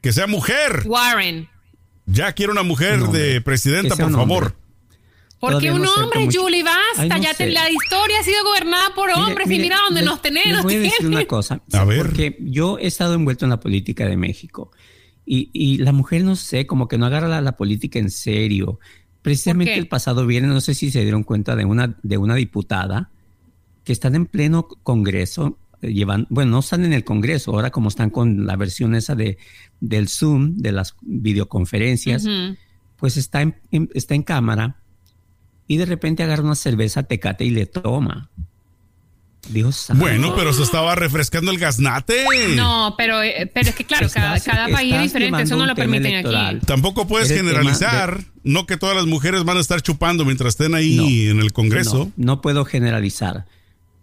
[0.00, 0.82] Que sea mujer.
[0.86, 1.48] Warren.
[2.06, 4.56] Ya quiero una mujer de presidenta, por favor.
[5.38, 5.40] Hombre.
[5.40, 6.28] ¿Por qué Todavía un no hombre.
[6.32, 6.62] Julie?
[6.62, 9.76] Basta, Ay, no ya te- la historia ha sido gobernada por Mire, hombres y mira
[9.86, 10.52] dónde les- nos tenemos.
[10.54, 11.62] Les voy a decir una cosa.
[11.72, 11.98] A ver.
[11.98, 14.70] Porque yo he estado envuelto en la política de México
[15.26, 18.78] y, y la mujer, no sé, como que no agarra la, la política en serio.
[19.22, 23.10] Precisamente el pasado viernes, no sé si se dieron cuenta de una, de una diputada
[23.84, 27.88] que están en pleno Congreso, eh, llevan, bueno, no están en el Congreso, ahora como
[27.88, 29.36] están con la versión esa de,
[29.80, 32.24] del Zoom, de las videoconferencias,
[32.96, 34.76] pues está en, en- está en cámara
[35.68, 38.30] y de repente agarra una cerveza tecate y le toma.
[39.48, 39.86] Dios.
[39.94, 42.24] Bueno, pero se estaba refrescando el gaznate.
[42.56, 45.66] No, pero, eh, pero es que claro, cada, Estás- cada país es diferente, eso no
[45.66, 46.56] lo permiten electoral.
[46.56, 46.66] aquí.
[46.66, 48.24] Tampoco puedes generalizar.
[48.42, 51.30] No que todas las mujeres van a estar chupando mientras estén ahí No.
[51.32, 52.10] en el Congreso.
[52.16, 53.46] No, no puedo generalizar.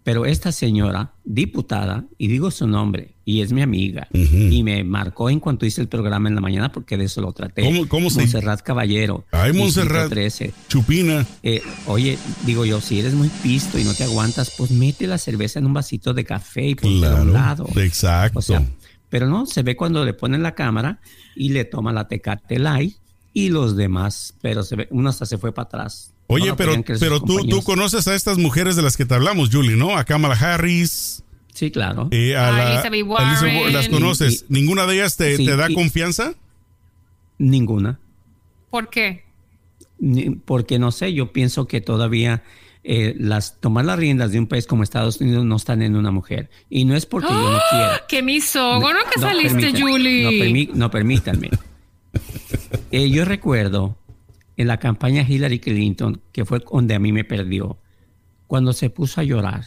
[0.04, 5.30] Pero esta señora, diputada, y digo su nombre, y es mi amiga, y me marcó
[5.30, 7.62] en cuanto hice el programa en la mañana porque de eso lo traté.
[7.62, 9.24] ¿Cómo- cómo se- Montserrat Caballero.
[9.32, 10.10] Ay, Montserrat.
[10.10, 10.52] 13.
[10.68, 11.26] Chupina.
[11.42, 15.16] Eh, oye, digo yo, si eres muy pisto y no te aguantas, pues mete la
[15.16, 17.22] cerveza en un vasito de café y ponte a Claro.
[17.22, 17.66] un lado.
[17.76, 18.38] Exacto.
[18.40, 18.62] O sea,
[19.08, 21.00] pero no, se ve cuando le ponen la cámara
[21.34, 22.94] y le toma la Tecate Light
[23.32, 26.10] y los demás, pero se ve, uno hasta se fue para atrás.
[26.26, 29.50] Oye, No pero, pero tú, tú conoces a estas mujeres de las que te hablamos,
[29.52, 29.96] Julie, ¿no?
[29.96, 32.08] A Kamala Harris, Sí, claro.
[32.10, 33.72] eh, a A la, Elizabeth a Elizabeth Warren.
[33.74, 34.44] ¿Las conoces?
[34.48, 36.34] Y- ¿Ninguna de ellas te, Sí, te da y- confianza?
[37.38, 37.98] Ninguna.
[38.70, 39.24] ¿Por qué?
[39.98, 42.42] Ni- Porque no sé, yo pienso que todavía
[42.86, 46.10] eh, las tomar las riendas de un país como Estados Unidos no están en una
[46.10, 46.50] mujer.
[46.68, 47.94] Y no es porque yo no quiera.
[47.94, 48.00] ¡Ah!
[48.08, 50.22] ¡Qué misógono que No, saliste, permítanme, Julie!
[50.24, 51.50] No, permí- no, permítanme.
[52.90, 53.96] Eh, yo recuerdo
[54.56, 57.78] en la campaña Hillary Clinton, que fue donde a mí me perdió,
[58.46, 59.64] cuando se puso a llorar.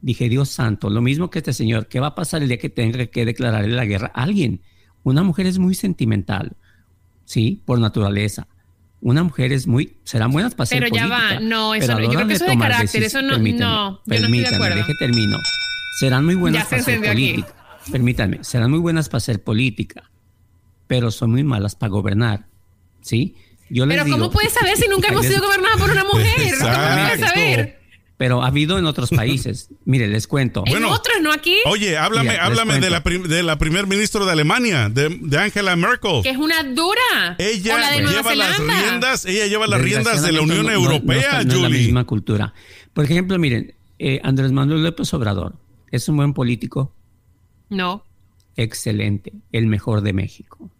[0.00, 2.68] Dije, Dios santo, lo mismo que este señor, ¿qué va a pasar el día que
[2.68, 4.60] tenga que declararle la guerra a alguien?
[5.02, 6.56] Una mujer es muy sentimental,
[7.24, 7.62] ¿sí?
[7.64, 8.46] Por naturaleza.
[9.00, 12.00] Una mujer es muy, serán buenas para hacer Pero ya política, va, no, eso no,
[12.02, 14.76] yo creo que eso es de carácter, eso no- no, yo no estoy de acuerdo.
[14.76, 15.36] deje termino.
[16.00, 17.30] Serán muy buenas Ya se para hacer encendió aquí.
[17.42, 17.54] política.
[17.92, 20.10] Permítanme, serán muy buenas para hacer política,
[20.86, 22.46] pero son muy malas para gobernar,
[23.00, 23.34] ¿sí?
[23.70, 26.34] Yo les Pero digo- ¿cómo puedes saber si nunca hemos sido gobernadas por una mujer?
[26.36, 27.02] ¿Cómo Exacto.
[27.02, 27.78] puedes saber?
[28.16, 29.68] Pero ha habido en otros países.
[29.84, 30.64] Mire, les cuento.
[30.66, 30.90] En Bueno.
[30.90, 31.56] otros, no aquí.
[31.66, 35.38] Oye, háblame, Mira, háblame de la, prim- de la primer ministra de Alemania, de, de
[35.38, 36.22] Angela Merkel.
[36.24, 37.36] Que es una dura.
[37.38, 38.82] Ella o la de Nueva lleva las Zelanda.
[38.82, 41.54] riendas, ella lleva las riendas de la Unión Desgraciadamente no- no- no Europea, está- no
[41.54, 41.82] es la Julie.
[41.84, 42.54] misma cultura.
[42.92, 45.54] Por ejemplo, miren, eh, Andrés Manuel López Obrador
[45.92, 46.92] es un buen político,
[47.68, 48.04] No.
[48.56, 50.70] excelente, el mejor de México.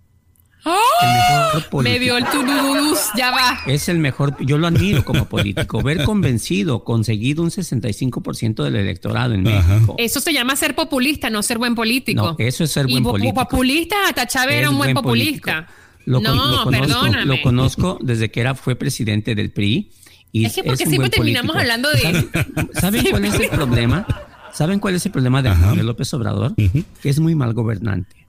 [0.65, 0.77] ¡Oh!
[1.03, 1.09] El
[1.55, 1.83] mejor político.
[1.83, 3.61] Me dio el turururus, ya va.
[3.67, 9.35] Es el mejor, yo lo admiro como político, ver convencido, conseguido un 65% del electorado
[9.35, 9.75] en Ajá.
[9.75, 9.95] México.
[9.99, 12.37] Eso se llama ser populista, no ser buen político.
[12.39, 13.35] No, eso es ser y buen po- político.
[13.35, 15.53] populista, hasta Chávez era un buen, buen populista.
[15.67, 15.73] político.
[16.07, 17.25] Lo, con- no, lo conozco, perdóname.
[17.27, 19.91] lo conozco desde que era, fue presidente del PRI.
[20.33, 21.73] Y Es que porque siempre terminamos político.
[21.73, 24.07] hablando de- ¿Saben, ¿saben cuál es el problema?
[24.53, 26.55] ¿Saben cuál es el problema de Manuel López Obrador?
[26.57, 28.27] Que es muy mal gobernante.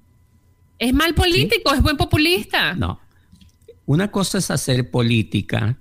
[0.79, 2.73] Es mal político, es buen populista.
[2.73, 2.99] No.
[3.85, 5.77] Una cosa es hacer política.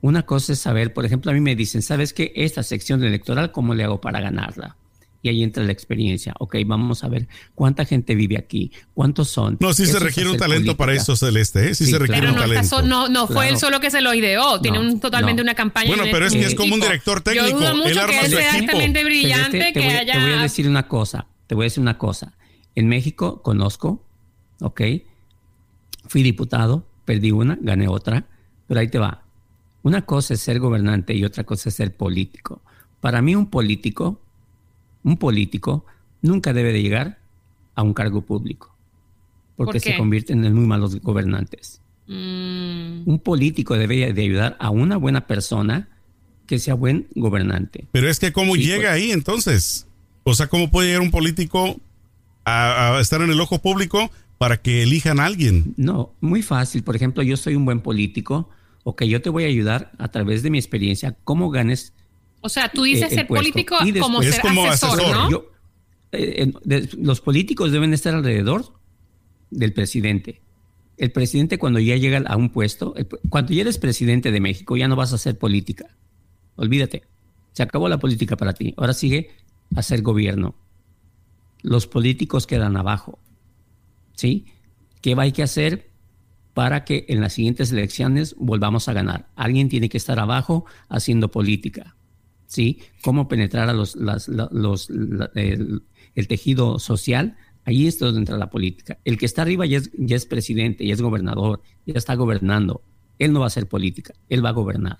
[0.00, 2.32] Una cosa es saber, por ejemplo, a mí me dicen, ¿sabes qué?
[2.36, 4.76] Esta sección electoral, ¿cómo le hago para ganarla?
[5.22, 6.34] Y ahí entra la experiencia.
[6.38, 9.56] Ok, vamos a ver cuánta gente vive aquí, cuántos son.
[9.58, 11.02] No, sí se Eso es requiere un talento para política.
[11.12, 11.70] eso, Celeste.
[11.70, 11.74] ¿eh?
[11.74, 12.68] Sí, Sí, se requiere Pero un talento.
[12.68, 13.50] so- no, no fue Claro.
[13.50, 15.46] él solo que se lo ideó, tiene No, un, totalmente no.
[15.46, 15.88] una campaña.
[15.88, 18.12] Bueno, en pero es que es como un director técnico, Yo dudo él mucho arma
[18.12, 18.72] que él su sea equipo.
[18.72, 20.12] altamente brillante, Celeste, te, que voy, haya...
[20.12, 21.26] te voy a decir una cosa.
[21.48, 22.34] Te voy a decir una cosa.
[22.76, 24.05] En México conozco,
[24.60, 24.80] ok.
[26.08, 28.26] Fui diputado, perdí una, gané otra,
[28.66, 29.22] pero ahí te va.
[29.82, 32.60] Una cosa es ser gobernante y otra cosa es ser político.
[33.00, 34.20] Para mí un político,
[35.04, 35.84] un político
[36.22, 37.18] nunca debe de llegar
[37.74, 38.74] a un cargo público,
[39.56, 41.80] porque se convierten en muy malos gobernantes.
[42.08, 45.88] Mm, Un político debe de ayudar a una buena persona
[46.46, 47.86] que sea buen gobernante.
[47.92, 48.90] Pero es que cómo Sí, llega pues.
[48.92, 49.86] ahí entonces.
[50.22, 51.76] O sea, ¿cómo puede llegar un político
[52.44, 55.74] a, a estar en el ojo público para que elijan a alguien?
[55.76, 56.82] No, muy fácil.
[56.82, 58.50] Por ejemplo, yo soy un buen político.
[58.84, 61.92] Ok, yo te voy a ayudar a través de mi experiencia, cómo ganes
[62.42, 63.42] o sea, tú dices Eh, el ser puesto.
[63.42, 65.16] político Y después- como ser como asesor, asesor.
[65.16, 65.30] ¿no?
[65.30, 65.50] Yo,
[66.12, 68.72] eh, eh, de- los políticos deben estar alrededor
[69.50, 70.42] del presidente.
[70.96, 74.76] El presidente cuando ya llega a un puesto, el- cuando ya eres presidente de México,
[74.76, 75.86] ya no vas a hacer política.
[76.54, 77.02] Olvídate.
[77.52, 78.74] Se acabó la política para ti.
[78.76, 79.30] Ahora sigue
[79.74, 80.54] a hacer gobierno.
[81.62, 83.18] Los políticos quedan abajo.
[84.16, 84.46] ¿Sí?
[85.00, 85.90] ¿Qué hay que hacer
[86.52, 89.30] para que en las siguientes elecciones volvamos a ganar?
[89.36, 91.96] Alguien tiene que estar abajo haciendo política.
[92.46, 92.80] ¿sí?
[93.02, 98.98] Cómo penetrar a los, los, el tejido social, ahí es donde entra la política.
[99.04, 102.82] El que está arriba ya es, ya es presidente, ya es gobernador, ya está gobernando.
[103.18, 104.98] Él no va a hacer política, él va a gobernar.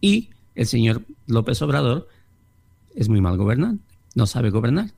[0.00, 2.08] Y el señor López Obrador
[2.94, 3.84] es muy mal gobernante,
[4.14, 4.92] no sabe gobernar.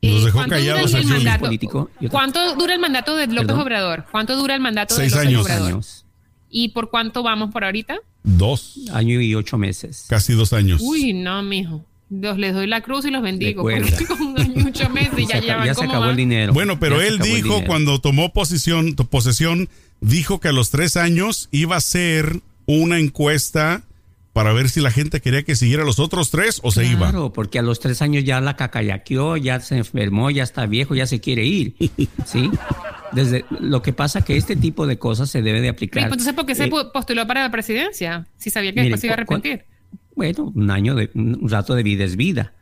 [0.00, 1.44] Nos Eh, dejó ¿cuánto dura callados el mandato?
[1.46, 3.60] Político, ¿Cuánto dura el mandato de López ¿Perdón?
[3.62, 4.04] Obrador?
[4.10, 5.42] ¿Cuánto dura el mandato Seis de López años.
[5.46, 5.72] Obrador?
[5.72, 6.04] años,
[6.50, 7.96] ¿Y por cuánto vamos por ahorita?
[8.22, 10.06] Dos, año y ocho meses.
[10.08, 10.80] casi dos años.
[10.84, 11.84] Uy, no, mijo.
[12.10, 13.62] Dios, les doy la cruz y los bendigo.
[13.62, 16.52] Con un año y ocho meses y ya llevan ya se acabó el dinero.
[16.54, 19.68] Bueno, pero él dijo cuando tomó posición, posesión,
[20.00, 23.82] dijo que a los tres años iba a hacer una encuesta
[24.38, 27.10] para ver si la gente quería que siguiera los otros tres o se iba.
[27.10, 30.94] Claro, porque a los tres años ya la cacayaqueó, ya se enfermó, ya está viejo,
[30.94, 31.74] ya se quiere ir.
[32.24, 32.48] ¿Sí?
[33.10, 36.04] Desde lo que pasa que este tipo de cosas se debe de aplicar.
[36.04, 38.28] pues Entonces, ¿por qué se Eh, pu- postuló para la presidencia?
[38.36, 39.64] Si sabía que Miren, después se iba a arrepentir.
[40.14, 42.52] Bueno, un año de un rato de vida es vida.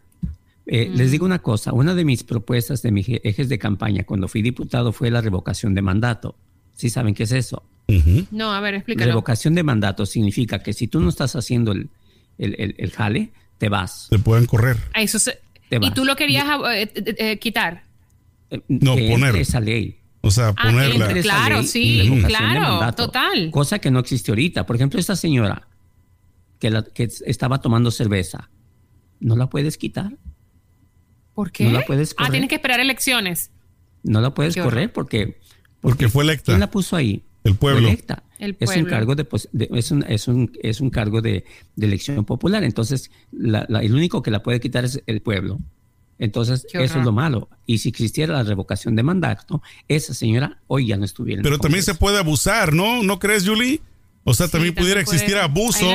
[0.67, 4.29] Eh, Les digo una cosa, una de mis propuestas de mis ejes de campaña cuando
[4.29, 6.37] fui diputado fue la revocación de mandato.
[6.75, 7.63] ¿Sí saben qué es eso?
[8.31, 9.11] No, a ver, explícalo.
[9.13, 11.89] Revocación de mandato significa que si tú no estás haciendo el,
[12.39, 14.09] el- el- el jale, te vas.
[14.11, 14.77] Se pueden correr.
[14.93, 15.95] Ah, Eso se- Te y vas.
[15.95, 17.85] tú lo querías eh, eh, eh, quitar.
[18.69, 19.37] No, que poner.
[19.37, 19.99] esa ley.
[20.21, 21.13] O sea, Ah, ponerla.
[21.23, 23.51] Claro, ley, sí, claro, mandato, total.
[23.53, 24.67] Cosa que no existe ahorita.
[24.67, 25.69] Por ejemplo, esta señora
[26.59, 28.51] que, la- que estaba tomando cerveza,
[29.21, 30.17] ¿no la puedes quitar?
[31.35, 31.65] ¿Por qué?
[31.65, 32.31] No la puedes ah, correr.
[32.33, 33.51] tienes que esperar elecciones.
[34.03, 35.39] No la puedes correr porque...
[35.81, 36.47] Porque fue electa.
[36.47, 37.23] ¿Quién la puso ahí?
[37.47, 37.81] El pueblo.
[37.83, 38.23] Fue electa.
[38.39, 41.45] El Es un cargo de, pos- de- es un, es un, es un cargo de,
[41.77, 42.63] de elección popular.
[42.65, 45.59] Entonces, la- la- el único que la puede quitar es el pueblo.
[46.19, 47.49] Entonces, eso es lo malo.
[47.67, 51.57] Y si existiera la revocación de mandato, esa señora hoy ya no estuviera en Pero
[51.57, 53.03] el también se puede abusar, ¿no?
[53.03, 53.81] ¿No crees, Julie?
[54.25, 55.87] O sea, Sí, también pudiera también existir abuso,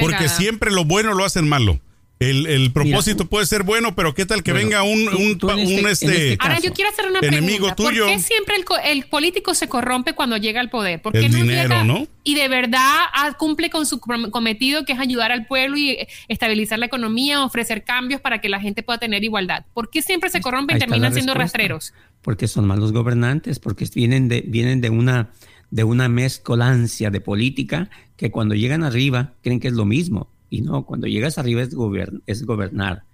[0.00, 1.80] porque siempre lo bueno lo hacen malo.
[2.20, 5.38] El, el propósito Mira, puede ser bueno, pero ¿qué tal que bueno, venga un, un,
[5.38, 6.66] tú este- un, en este, este Ahora caso.
[6.68, 7.74] yo quiero hacer una Enemigo pregunta.
[7.76, 8.04] tuyo.
[8.04, 8.64] ¿Por qué siempre el,
[8.98, 11.00] el político se corrompe cuando llega al poder?
[11.00, 12.06] ¿Por qué El no dinero, llega ¿no?
[12.22, 12.78] Y de verdad
[13.14, 17.42] ah, cumple con su cometido que es ayudar al pueblo y eh, estabilizar la economía,
[17.42, 19.64] ofrecer cambios para que la gente pueda tener igualdad.
[19.72, 21.94] ¿Por qué siempre se corrompe y terminan siendo rastreros?
[22.20, 25.30] Porque son malos gobernantes, porque vienen de, vienen de una
[25.70, 30.28] de una mezcolancia de política que cuando llegan arriba creen que es lo mismo.
[30.50, 33.04] Y no, cuando llegas arriba es, gobern- es gobernar.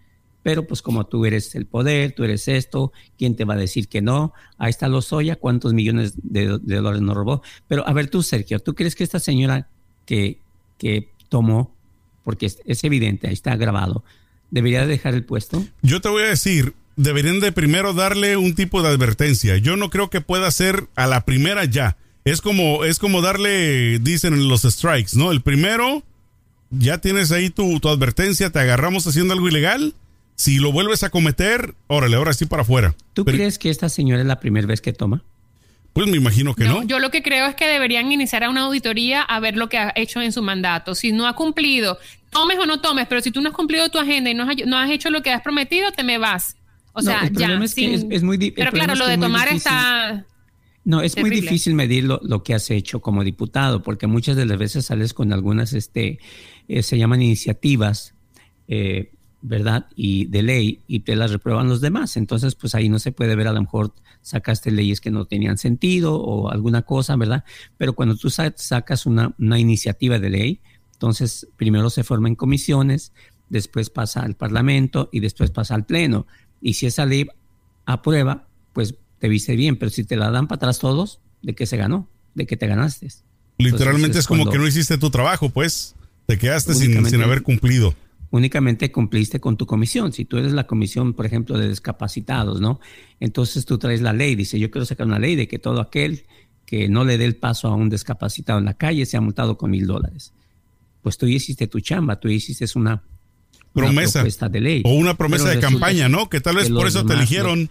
[0.43, 3.89] Pero pues como tú eres el poder, tú eres esto, ¿quién te va a decir
[3.89, 4.33] que no?
[4.59, 7.43] Ahí está Lozoya, ¿cuántos millones de, dólares nos robó?
[7.69, 9.69] Pero a ver tú, Sergio, ¿tú crees que esta señora
[10.07, 10.39] que,
[10.79, 11.75] que tomó,
[12.23, 14.05] porque es, es evidente, ahí está grabado,
[14.51, 15.65] debería dejar el puesto?
[15.83, 19.57] Yo te voy a decir, deberían de primero darle un tipo de advertencia.
[19.59, 21.97] Yo no creo que pueda ser a la primera ya.
[22.25, 25.33] Es como, es como darle, dicen en los strikes, ¿no?
[25.33, 26.05] El primero,
[26.71, 29.95] ya tienes ahí tu, tu advertencia, te agarramos haciendo algo ilegal.
[30.35, 32.95] Si lo vuelves a cometer, órale, ahora sí para afuera.
[33.15, 35.23] ¿Tú Pero- crees que esta señora es la primera vez que toma?
[35.95, 36.83] Pues me imagino que no.
[36.83, 39.93] Yo lo que creo es que deberían iniciar una auditoría a ver lo que ha
[39.97, 40.95] hecho en su mandato.
[40.95, 41.99] Si no ha cumplido,
[42.29, 44.57] tomes o no tomes, pero si tú no has cumplido tu agenda y no has,
[44.67, 46.57] no has hecho lo que has prometido, te me vas.
[46.93, 47.55] O No, sea, el ya.
[47.65, 49.57] es que es- es muy pero claro, es lo que de tomar difícil.
[49.73, 50.27] está.
[50.85, 54.45] No, es muy difícil medir lo, lo que has hecho como diputado, porque muchas de
[54.45, 56.19] las veces sales con algunas, este,
[56.69, 58.15] eh, se llaman iniciativas
[58.69, 59.87] eh, ¿verdad?
[59.95, 62.17] Y de ley y te las reprueban los demás.
[62.17, 65.57] Entonces, pues ahí no se puede ver a lo mejor sacaste leyes que no tenían
[65.57, 67.45] sentido o alguna cosa, ¿verdad?
[67.77, 70.61] Pero cuando tú sacas una, una iniciativa de ley,
[70.95, 73.13] entonces primero se forman comisiones,
[73.49, 76.27] después pasa al Parlamento y después pasa al Pleno.
[76.61, 77.29] Y si esa ley
[77.85, 81.67] aprueba, pues te viste bien, pero si te la dan para atrás todos, ¿de qué
[81.67, 82.09] se ganó?
[82.35, 83.09] ¿De qué te ganaste?
[83.59, 85.96] Literalmente es, como que no hiciste tu trabajo, pues.
[86.27, 87.95] Te quedaste sin, sin haber cumplido
[88.31, 90.13] únicamente cumpliste con tu comisión.
[90.13, 92.81] Si tú eres la comisión, por ejemplo, de discapacitados, ¿no?
[93.21, 96.25] Entonces tú traes la ley, dice, yo quiero sacar una ley de que todo aquel
[96.65, 99.71] que no le dé el paso a un discapacitado en la calle sea multado con
[99.71, 100.33] mil dólares.
[101.03, 103.03] Pues tú hiciste tu chamba, tú hiciste una
[103.73, 104.83] promesa de ley.
[104.85, 106.29] O una promesa de campaña, ¿no?
[106.29, 107.71] Que tal vez por eso te eligieron.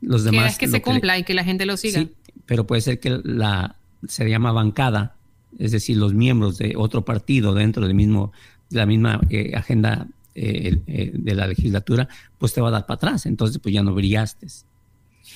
[0.00, 0.56] Los, demás.
[0.56, 2.00] Que que se cumpla y que la gente lo siga.
[2.00, 2.12] Sí,
[2.46, 3.76] pero puede ser que la
[4.06, 5.16] se llama bancada,
[5.58, 8.32] es decir, los miembros de otro partido dentro del mismo
[8.70, 12.08] la misma eh, agenda eh, eh, de la legislatura,
[12.38, 13.26] pues te va a dar para atrás.
[13.26, 14.46] Entonces, pues ya no brillaste.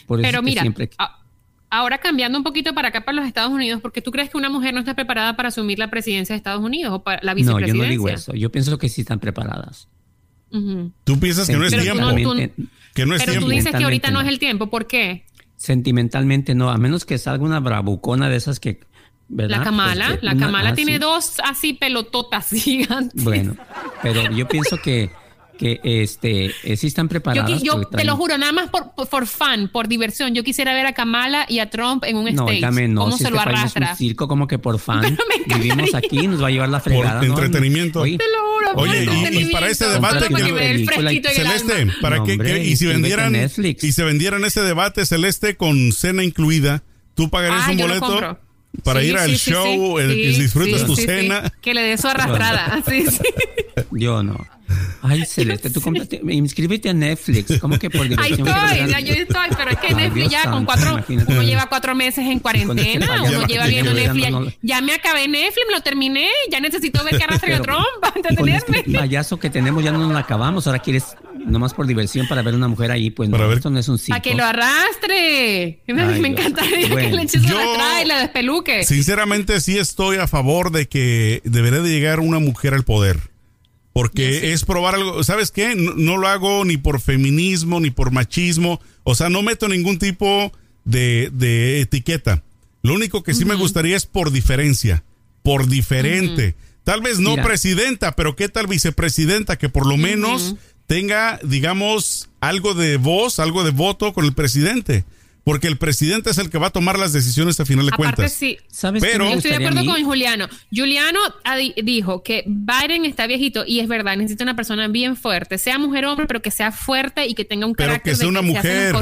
[0.09, 0.64] Pero mira,
[1.70, 4.51] ahora cambiando un poquito para acá, para los Estados Unidos, porque tú crees que una
[4.51, 7.75] mujer no está preparada para asumir la presidencia de Estados Unidos o para la vicepresidencia.
[7.75, 8.35] No, yo no digo eso.
[8.35, 9.88] Yo pienso que sí están preparadas.
[11.05, 12.35] Tú piensas que no es tiempo.
[12.94, 14.68] que no es pero tú dices que ahorita no es el tiempo.
[14.68, 15.25] ¿Por qué?
[15.57, 18.81] Sentimentalmente no, a menos que salga una bravucona de esas que
[19.28, 23.22] la Kamala, pues, la Kamala ah, tiene dos así pelototas gigantes.
[23.22, 23.56] Bueno,
[24.02, 25.11] pero yo pienso que,
[25.58, 27.62] que este, eh, sí están preparadas.
[27.62, 30.35] Yo, te lo juro, nada más por, por, fan, por diversión.
[30.35, 32.88] Yo quisiera ver a Kamala y a Trump en un no, stage.
[32.88, 33.90] no, ¿Cómo si se lo este arrastra?
[33.92, 35.16] un circo como que por fan.
[35.46, 37.20] Vivimos aquí, nos va a llevar la fregada.
[37.20, 38.02] Por entretenimiento.
[38.02, 38.72] te lo juro.
[38.74, 44.44] Oye, y, para ese debate que, Celeste, para que, y si vendieran y se vendieran
[44.44, 46.82] ese debate Celeste con cena incluida,
[47.14, 48.38] tú pagarías un boleto
[48.85, 51.52] para ir al show, el que disfrutes tu cena.
[51.61, 52.82] Que le dé su arrastrada.
[53.90, 54.46] Yo no.
[55.02, 55.82] Ay, Celeste, tú
[56.28, 57.58] inscríbete a Netflix.
[57.58, 58.48] ¿Cómo que por diversión?
[58.48, 61.94] Ahí estoy, ya yo estoy, pero es que Netflix ya con cuatro, uno lleva cuatro
[61.94, 64.58] meses en cuarentena, uno lleva viendo Netflix.
[64.62, 68.16] Ya me acabé Netflix, me lo terminé, ya necesito ver qué arrastra el Trump para
[68.16, 68.78] entenderme.
[68.78, 72.42] Este payaso que tenemos ya no nos lo acabamos, ahora quieres nomás por diversión para
[72.42, 74.16] ver una mujer ahí, pues no, esto no es un circo.
[74.16, 75.83] A que lo arrastre.
[75.87, 78.85] me encantaría que le eches una y la despeluque.
[78.85, 83.33] Sinceramente sí estoy a favor de que debería de llegar una mujer al poder.
[83.92, 85.74] Porque es probar algo, ¿sabes qué?
[85.74, 88.81] No, lo hago ni por feminismo, ni por machismo.
[89.05, 90.50] O sea, no meto ningún tipo
[90.85, 92.42] de, etiqueta.
[92.83, 95.05] Lo único que sí me gustaría es por diferencia,
[95.42, 96.55] por diferente.
[96.85, 99.57] Tal vez no presidenta, pero ¿qué tal vicepresidenta?
[99.57, 105.05] Que por lo menos tenga, digamos, algo de voz, algo de voto con el presidente.
[105.45, 108.14] Porque el presidente es el que va a tomar las decisiones a final de Aparte,
[108.14, 108.33] cuentas.
[108.33, 110.49] Sí, ¿Sabes pero estoy de acuerdo con Juliano.
[110.73, 111.18] Juliano
[111.83, 116.05] dijo que Biden está viejito y es verdad, necesita una persona bien fuerte, sea mujer
[116.05, 118.42] o hombre, pero que sea fuerte y que tenga un carácter pero que sea una
[118.42, 118.95] mujer,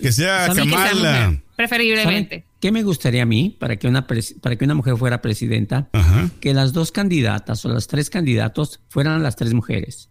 [0.00, 1.42] que sea Kamala.
[1.56, 2.44] preferiblemente.
[2.60, 5.88] ¿Qué me gustaría a mí para que una para que una mujer fuera presidenta?
[6.38, 10.10] Que las dos candidatas o las tres candidatos fueran las tres mujeres.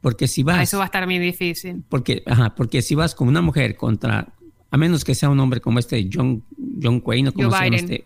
[0.00, 0.62] Porque si vas.
[0.62, 1.82] eso va a estar muy difícil.
[1.88, 4.32] Porque, ajá, porque si vas con una mujer contra.
[4.70, 6.44] A menos que sea un hombre como este John,
[6.82, 8.04] John Wayne o como se llama este.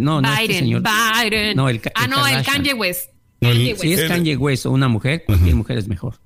[0.00, 0.82] No, no este señor.
[0.82, 1.56] Biden.
[1.56, 3.10] No, el, ah, no, el Kanye West.
[3.40, 6.18] si es Kanye West o una mujer, cualquier mujer es mejor.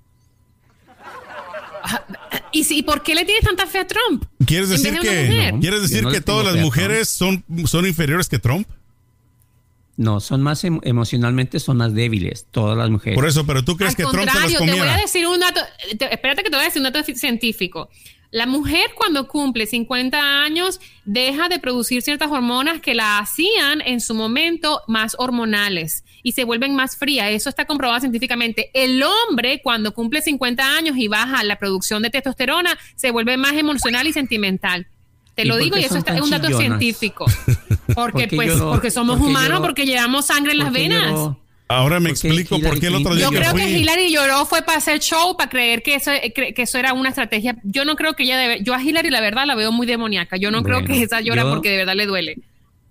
[2.52, 4.24] ¿Y, si, por qué le tienes tanta fe a Trump?
[4.44, 8.66] ¿Quieres decir que, ¿quieres decir que todas las mujeres son, son inferiores que Trump?
[9.96, 13.16] No, son más emocionalmente, son más débiles, todas las mujeres.
[13.16, 14.74] Por eso, pero tú crees que Trump se comiera?
[14.74, 15.60] Te voy a decir un dato,
[16.10, 17.88] espérate que te voy a decir un dato científico.
[18.30, 24.00] La mujer cuando cumple 50 años deja de producir ciertas hormonas que la hacían en
[24.00, 27.30] su momento más hormonales y se vuelven más frías.
[27.30, 28.70] Eso está comprobado científicamente.
[28.74, 33.54] El hombre cuando cumple 50 años y baja la producción de testosterona se vuelve más
[33.54, 34.88] emocional y sentimental.
[35.36, 37.26] Te lo digo y eso es un dato científico.
[37.94, 41.12] Porque, pues, porque somos humanos, porque llevamos sangre en las venas.
[41.68, 44.78] Ahora me explico por qué el otro día Yo creo que Hillary lloró fue para
[44.78, 47.56] hacer show, para creer que eso, que eso era una estrategia.
[47.62, 48.62] Yo no creo que ella debe.
[48.62, 50.36] Yo a Hillary, la verdad, la veo muy demoníaca.
[50.36, 52.38] Yo no creo que esa llora porque de verdad le duele.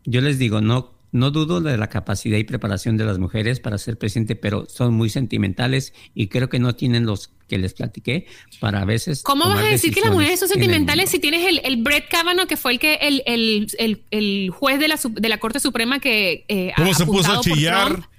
[0.06, 3.78] Yo les digo, no, no dudo de la capacidad y preparación de las mujeres para
[3.78, 8.28] ser presidente, pero son muy sentimentales y creo que no tienen los que les platiqué
[8.60, 9.24] para a veces.
[9.24, 12.48] ¿Cómo vas a decir que las mujeres son sentimentales si tienes el, el Brett Kavanaugh,
[12.48, 16.44] que fue el que el, el, el, juez de la, de la Corte Suprema que.
[16.50, 18.10] Eh, ¿Cómo se puso a chillar?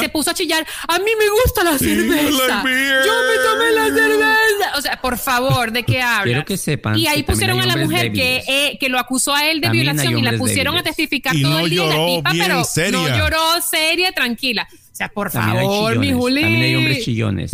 [0.00, 0.66] Se puso a chillar.
[0.88, 2.62] A mí me gusta la cerveza.
[2.62, 4.76] Yo me tomé la cerveza.
[4.76, 6.24] O sea, por favor, ¿de qué hablas?
[6.24, 6.98] Quiero que sepan.
[6.98, 10.18] Y ahí pusieron a la mujer que, eh, que lo acusó a él de violación
[10.18, 11.84] y la pusieron a testificar todo el día.
[11.84, 12.62] la tipa, pero
[12.92, 14.68] no lloró seria, tranquila.
[14.72, 16.42] O sea, por También favor, mi Juli.
[16.42, 17.52] También hay hombres chillones.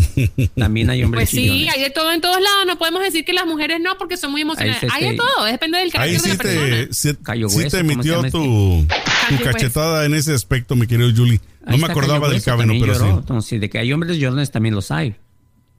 [0.57, 1.73] También hay hombres Pues sí, chillones.
[1.75, 2.65] hay de todo en todos lados.
[2.65, 4.83] No podemos decir que las mujeres no, porque son muy emocionales.
[4.91, 6.87] Hay de todo, depende del carácter Ahí de sí la persona.
[6.87, 8.85] te, sí- Cayo sí te ¿cómo se emitió llama tu,
[9.29, 9.51] tu Hueso.
[9.51, 11.41] cachetada en ese aspecto, mi querido Julie.
[11.65, 13.05] No Ahí me acordaba del cabeno, pero lloró.
[13.05, 13.11] sí.
[13.19, 15.15] Entonces, de que hay hombres llorones también los hay.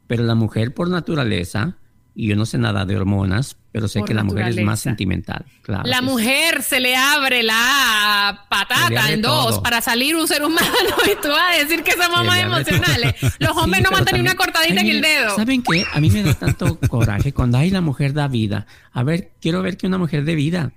[0.06, 1.76] Pero la mujer por naturaleza,
[2.14, 4.56] y yo no sé nada de hormonas, pero sé Por que la mujer es más
[4.56, 4.82] naturaleza.
[4.82, 5.44] sentimental.
[5.62, 9.62] Claro La mujer se le abre la patata abre en dos todo.
[9.62, 10.66] para salir un ser humano
[11.06, 13.14] y tú vas a decir que somos más emocionales.
[13.20, 13.30] todo.
[13.38, 15.36] Los hombres Sí, no matan ni una cortadita Ay, en el dedo.
[15.36, 15.84] ¿Saben qué?
[15.92, 18.66] A mí me da tanto coraje cuando hay la mujer da vida.
[18.92, 20.72] A ver, quiero ver que una mujer dé vida.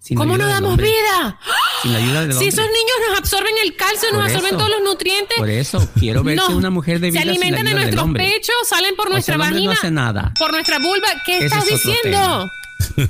[0.00, 0.86] Sin ¿Cómo no damos hombre.
[0.88, 1.38] vida?
[1.82, 2.48] Sin la ayuda del Si hombre.
[2.48, 4.56] esos niños nos absorben el calcio, nos Por absorben eso.
[4.56, 5.36] todos los nutrientes.
[5.36, 8.94] Por eso, quiero ver que una mujer de vida Se alimentan de nuestros pechos, salen
[8.96, 9.72] por O sea, nuestra el hombre vagina.
[9.72, 10.32] no hace nada.
[10.38, 11.08] Por nuestra vulva.
[11.26, 12.48] ¿Qué Ese estás es diciendo?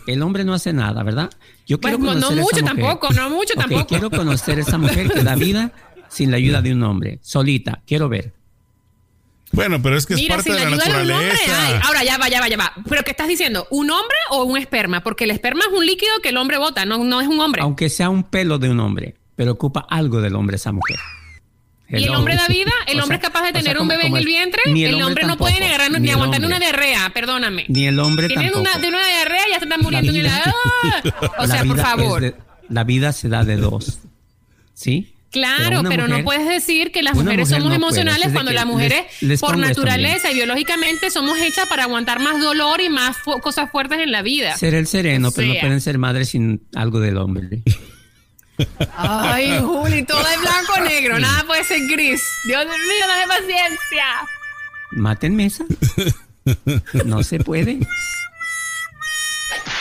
[0.07, 1.31] El hombre no hace nada, ¿verdad?
[1.67, 2.85] Yo quiero Pues, no conocer mucho esa mujer.
[2.85, 3.87] tampoco, no mucho tampoco.
[3.87, 5.73] Quiero conocer esa mujer que da vida
[6.09, 7.83] sin la ayuda de un hombre, solita.
[7.87, 8.33] Quiero ver.
[9.59, 11.29] Bueno, pero es que es Mira, parte sin de la la ayuda de un hombre.
[11.29, 11.67] naturaleza.
[11.67, 12.73] ay, ahora ya va, ya va, ya va.
[12.89, 13.67] ¿Pero qué estás diciendo?
[13.71, 15.03] ¿Un hombre o un esperma?
[15.03, 17.63] Porque el esperma es un líquido que el hombre bota, no, no es un hombre.
[17.63, 20.97] Aunque sea un pelo de un hombre, pero ocupa algo del hombre esa mujer.
[21.91, 22.71] ¿Y el hombre da vida?
[22.87, 24.61] ¿El hombre sea- es capaz de o sea, tener un bebé en el vientre?
[24.67, 27.65] ni el, hombre, no puede agarrar ni, ni el aguantar una diarrea, perdóname.
[27.69, 28.71] Ni el hombre Tienen tampoco.
[28.71, 30.13] una, de una diarrea ya se están muriendo.
[30.13, 31.29] La ni vida- la-.
[31.39, 32.25] O sea, por favor.
[32.25, 32.39] es de-
[32.69, 34.01] la vida se da de dos.
[34.75, 35.15] ¿Sí?
[35.31, 39.05] Claro, pero no puedes decir que las mujeres mujer somos no emocionales cuando las mujeres,
[39.21, 43.71] les por naturaleza y biológicamente, somos hechas para aguantar más dolor y más fu- cosas
[43.71, 44.57] fuertes en la vida.
[44.57, 47.63] Ser el sereno, O pero no pueden ser madres sin algo del hombre.
[48.97, 52.23] Ay, Juli, todo es blanco o negro, nada puede ser gris.
[52.47, 54.05] Dios mío, dame paciencia.
[54.93, 55.65] Mátenme esa.
[57.05, 57.79] No se puede.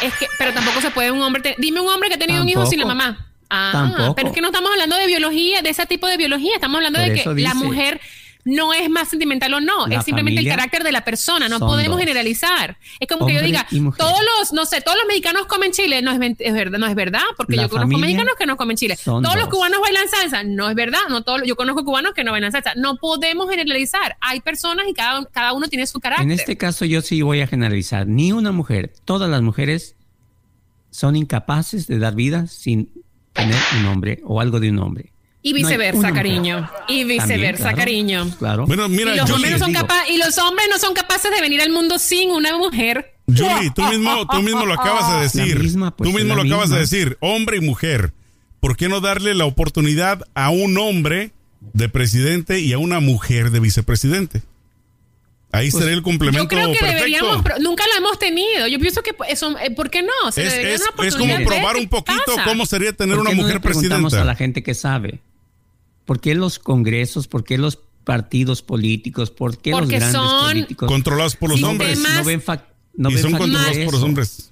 [0.04, 1.42] Es que, pero tampoco se puede un hombre.
[1.42, 3.27] te- Dime un hombre que ha tenido un hijo sin la mamá.
[3.50, 4.16] Ah, Tampoco.
[4.16, 6.56] pero es que no estamos hablando de biología, de ese tipo de biología.
[6.56, 8.02] Estamos hablando Por de que la mujer
[8.48, 11.50] no es más sentimental o no, es simplemente el carácter de la persona.
[11.50, 12.00] No podemos dos.
[12.00, 12.78] generalizar.
[13.00, 13.68] Es como que yo diga,
[13.98, 16.02] todos los, no sé, todos los mexicanos comen chile.
[16.02, 18.78] No es, es verdad, no es verdad, porque La yo conozco mexicanos que no comen
[18.78, 18.98] chile.
[19.04, 20.44] Todos los cubanos bailan salsa.
[20.44, 21.00] No es verdad.
[21.10, 22.74] No todos, yo conozco cubanos que no bailan salsa.
[22.76, 24.16] No podemos generalizar.
[24.22, 26.26] Hay personas y cada, cada uno tiene su carácter.
[26.26, 28.08] En este caso yo sí voy a generalizar.
[28.08, 29.96] Ni una mujer, todas las mujeres
[30.90, 32.92] son incapaces de dar vida sin
[33.38, 35.14] tener un hombre o algo de un hombre.
[35.42, 36.70] Y viceversa, cariño.
[36.90, 37.78] Y viceversa, claro.
[37.78, 38.30] cariño.
[38.38, 38.66] Claro.
[38.66, 41.32] Bueno, mira, y, los Julie, hombres no son capa- y los hombres no son capaces
[41.32, 43.14] de venir al mundo sin una mujer.
[43.28, 45.60] Julie, tú mismo, tú mismo lo acabas de decir.
[45.60, 48.14] misma, pues, tú mismo lo acabas de decir, hombre y mujer.
[48.60, 51.32] ¿Por qué no darle la oportunidad a un hombre
[51.62, 54.42] de presidente y a una mujer de vicepresidente?
[55.52, 56.96] Ahí sería el complemento Yo creo que perfecto.
[56.96, 58.68] deberíamos, nunca lo hemos tenido.
[58.68, 60.32] Yo pienso que pues, eso, eh, ¿por qué no?
[60.32, 62.44] Se es, es- una es como probar un poquito pasa.
[62.44, 64.22] cómo sería tener ¿Por una qué no mujer le preguntamos presidenta.
[64.22, 65.20] a la gente que sabe?
[66.06, 67.28] ¿Por qué los congresos?
[67.28, 69.32] ¿Por qué los partidos políticos?
[69.32, 70.88] ¿Por qué los Porque grandes son políticos?
[70.88, 71.98] Controlados por los hombres.
[72.00, 72.42] No ven,
[72.96, 74.52] no y ven son controlados por los hombres.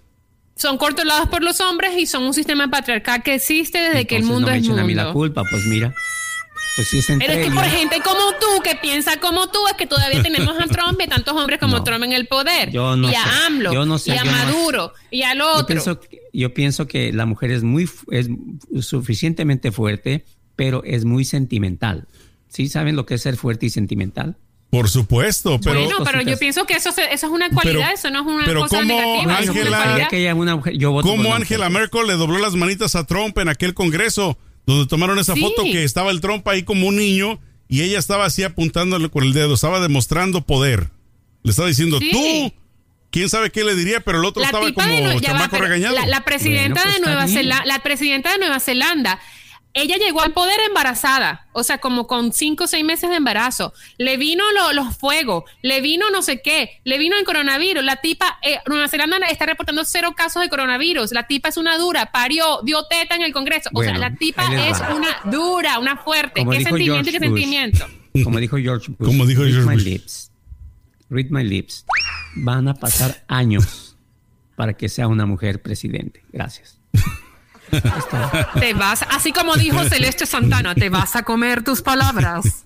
[0.58, 4.24] Son controlados por los hombres y son un sistema patriarcal que existe desde que el
[4.24, 4.84] Entonces mundo no me es echen mundo.
[4.84, 5.94] a mí la culpa, pues mira.
[6.76, 7.64] Pues sí es entre Pero es que ellos.
[7.64, 11.08] por gente como tú, que piensa como tú, es que todavía tenemos a Trump y
[11.08, 11.84] tantos hombres como No.
[11.84, 12.72] Trump en el poder.
[12.72, 13.30] Yo no y a sé.
[13.48, 15.68] AMLO, Yo no sé, y a yo no- Maduro, y al Yo otro.
[15.68, 18.28] pienso, que- yo pienso que la mujer es muy es
[18.82, 22.08] suficientemente fuerte, pero es muy sentimental.
[22.50, 24.38] ¿Sí saben lo que es ser fuerte y sentimental?
[24.70, 28.10] Por supuesto, pero bueno, pero yo pienso que eso, se- eso es una cualidad, eso
[28.10, 29.34] no es una pero cosa ¿cómo negativa.
[29.40, 29.98] eso es una Ángela- cualidad.
[30.00, 31.70] Ya que haya una mujer, yo voto por ¿cómo Angela.
[31.70, 35.42] Merkel le dobló las manitas a Trump en aquel congreso donde tomaron esa Sí.
[35.42, 39.24] foto que estaba el Trump ahí como un niño y ella estaba así apuntándole con
[39.24, 40.90] el dedo, estaba demostrando poder.
[41.44, 42.12] Le estaba diciendo, Sí.
[42.12, 42.54] tú,
[43.12, 45.96] quién sabe qué le diría, pero el otro La estaba como de va, chamaco regañado.
[45.96, 47.28] La, la presidenta Bueno, pues de está Nueva.
[47.28, 49.20] Zelanda, la presidenta de Nueva Zelanda,
[49.76, 53.74] ella llegó al poder embarazada, o sea, como con cinco o seis meses de embarazo.
[53.98, 57.84] Le vino lo- los fuegos, le vino no sé qué, le vino el coronavirus.
[57.84, 61.12] La tipa, eh, Nueva Zelanda está reportando cero casos de coronavirus.
[61.12, 63.70] La tipa es una dura, parió, dio teta en el Congreso.
[63.74, 64.96] o sea, la tipa es va.
[64.96, 66.40] una dura, una fuerte.
[66.40, 67.40] Como ¿Qué sentimiento y George qué Bush.
[67.42, 67.86] sentimiento?
[68.24, 69.08] Como dijo George Bush.
[69.08, 69.84] Como dijo read George my Bush.
[69.84, 70.32] lips.
[71.10, 71.86] Read my lips.
[72.36, 73.98] Van a pasar años
[74.56, 76.24] para que sea una mujer presidente.
[76.32, 76.80] Gracias.
[78.60, 82.64] Te vas, así como dijo Celeste Santana, te vas a comer tus palabras.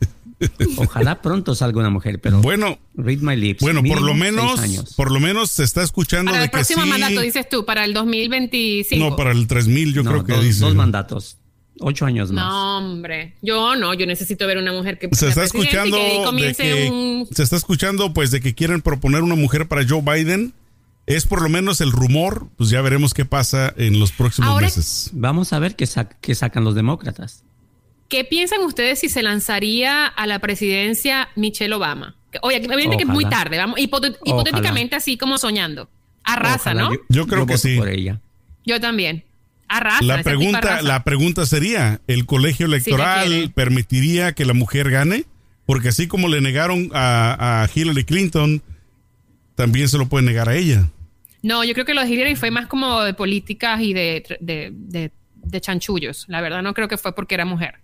[0.78, 3.60] Ojalá pronto salga una mujer, pero Bueno, read my lips.
[3.62, 6.84] bueno, por lo menos, por lo menos se está escuchando Para de el que próximo
[6.84, 6.90] sí.
[6.90, 9.10] mandato, dices tú, para el 2025.
[9.10, 10.60] No, para el 3000 yo No, creo que dos, dice.
[10.62, 11.38] dos mandatos.
[11.82, 12.44] Ocho años más.
[12.46, 13.36] No, hombre.
[13.42, 17.28] Yo no, yo necesito ver una mujer que se está escuchando que de que un
[17.34, 20.54] se está escuchando pues de que quieren proponer una mujer para Joe Biden
[21.10, 24.68] es por lo menos el rumor pues ya veremos qué pasa en los próximos Ahora-
[24.68, 27.44] meses Vamos a ver qué, sa- qué sacan los demócratas.
[28.08, 32.16] ¿Qué piensan ustedes si se lanzaría a la presidencia Michelle Obama?
[32.42, 33.44] Oye, obviamente que es muy Ojalá.
[33.44, 35.90] tarde, vamos, hipotet- hipotéticamente así como soñando.
[36.24, 36.94] Arrasa, Ojalá, ¿no?
[36.94, 37.78] Yo, Yo creo que sí.
[37.78, 38.20] por ella.
[38.66, 39.24] Yo también.
[39.68, 40.04] Arrasa.
[40.04, 40.82] La pregunta, arrasa.
[40.84, 45.26] la pregunta sería, ¿el colegio electoral permitiría que la mujer gane?
[45.66, 48.62] Porque así como le negaron a, a Hillary Clinton,
[49.56, 50.90] también se lo pueden negar a ella.
[51.42, 54.72] No, yo creo que lo de Hillary fue más como de políticas y de, de,
[54.74, 56.26] de- chanchullos.
[56.28, 57.76] La verdad, no creo que fue porque era mujer.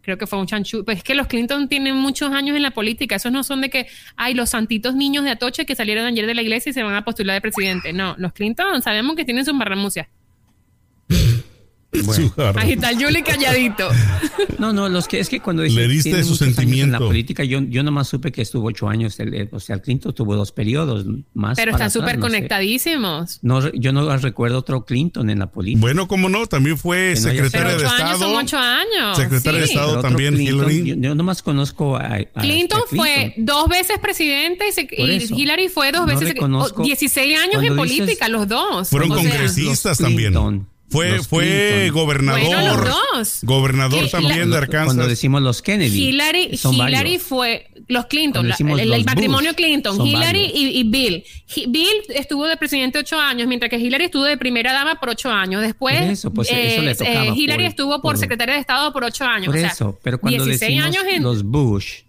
[0.00, 0.84] Creo que fue un chanchullo.
[0.84, 3.16] Pues es que los Clinton tienen muchos años en la política.
[3.16, 3.86] Esos no son de que,
[4.16, 6.94] ay, los santitos niños de Atoche que salieron ayer de la iglesia y se van
[6.94, 7.92] a postular de presidente.
[7.92, 10.08] No, los Clinton sabemos que tienen sus marramucias.
[11.92, 12.12] Bueno.
[12.14, 12.62] Su jarra.
[12.62, 13.88] Ahí está el Julie calladito.
[14.58, 16.92] No, no, los que es que cuando Le diste su años en sentimiento.
[16.92, 19.18] la política, yo, yo nomás supe que estuvo ocho años.
[19.18, 21.56] el- el- o sea, el Clinton tuvo dos periodos más.
[21.56, 22.32] Pero están súper no sé.
[22.32, 23.40] conectadísimos.
[23.42, 25.80] No, re- yo no recuerdo otro Clinton en la política.
[25.80, 27.38] Bueno, como no, también fue Que no de
[27.76, 28.18] ocho años Estado.
[28.18, 29.16] son ocho años.
[29.16, 29.66] Secretaria de.
[29.66, 29.88] Estado.
[29.90, 30.88] Pero también, Clinton, Hillary.
[30.90, 34.88] Yo, yo nomás conozco a, a- Clinton a fue dos veces presidente y, se-.
[35.34, 36.28] Hillary fue dos No veces.
[36.34, 38.88] reconozco- oh, 16 años en dices- política, los dos.
[38.90, 40.66] Fueron O sea, congresistas también.
[40.92, 41.94] Fue, los fue Clinton.
[41.94, 42.42] gobernador.
[42.46, 43.38] Bueno, los dos.
[43.42, 45.08] Gobernador también la- de Cuando Arkansas.
[45.08, 46.08] decimos los Kennedy.
[46.08, 51.24] Hillary, Hillary fue los Clinton, Cuando la- el, matrimonio Bush, Clinton, Hillary y, y Bill.
[51.54, 55.10] Hi- Bill estuvo de presidente ocho años, mientras que Hillary estuvo de primera dama por
[55.10, 55.60] ocho años.
[55.62, 58.60] Después, eso, pues, eh, eso le tocaba eh, Hillary por- estuvo por, por- secretaria de
[58.60, 59.46] Estado por ocho años.
[59.46, 61.22] Por o sea, eso, pero cuando 16 decimos años en...
[61.22, 62.00] los Bush,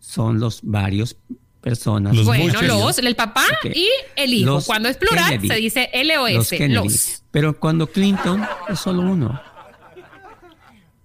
[0.00, 1.16] son los varios
[1.60, 2.14] personas.
[2.16, 3.44] Los bueno, los, el papá
[3.74, 4.46] y el hijo.
[4.46, 5.48] Los Cuando es plural, Kennedy.
[5.48, 6.32] se dice LOS.
[6.32, 6.74] los Kennedy.
[6.74, 7.22] Los.
[7.30, 9.40] Pero cuando Clinton es solo uno.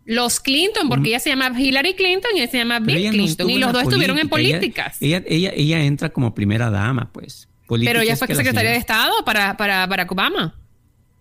[0.06, 3.30] Los Clinton, porque ella se llama Hillary Clinton y él se llama Bill no Clinton.
[3.30, 4.28] estuvo y los dos estuvieron en.
[4.28, 4.97] Ella- políticas.
[5.01, 7.47] Ella, ella, ella entra como primera dama, pues.
[7.66, 10.53] Política Pero ella fue secretaria de Estado para, para Barack Obama.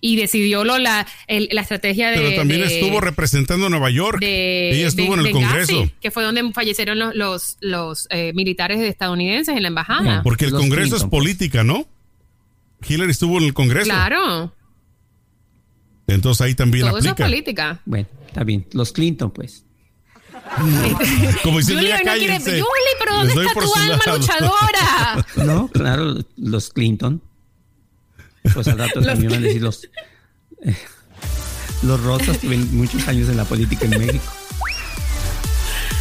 [0.06, 2.16] Y decidió lo, la, el- la estrategia de.
[2.18, 4.20] Pero también de- estuvo representando a Nueva York.
[4.20, 5.94] de- Ella estuvo de- en el Benghazi, Congreso.
[6.00, 10.22] que fue donde fallecieron los, los, los, eh, militares estadounidenses en la embajada.
[10.22, 11.88] Porque el Los Congreso Clinton, es política, ¿no?
[12.86, 13.86] Hillary estuvo en el Congreso.
[13.86, 14.52] Claro,
[16.06, 17.26] Entonces ahí también todo eso es aplica.
[17.30, 17.80] política.
[17.86, 18.66] Bueno, está bien.
[18.74, 19.64] Los Clinton, pues.
[21.42, 22.26] Como diciendo, Julie ya no quiere.
[22.26, 22.50] cállense.
[22.50, 24.18] Julie, pero ¿dónde está tu alma lado.
[24.18, 25.26] luchadora?
[25.46, 27.22] No, claro, los Clinton.
[28.52, 29.84] Pues al rato también van a decir los.
[30.64, 30.74] eh,
[31.82, 34.24] los Rosas tuvieron muchos años en la política en México.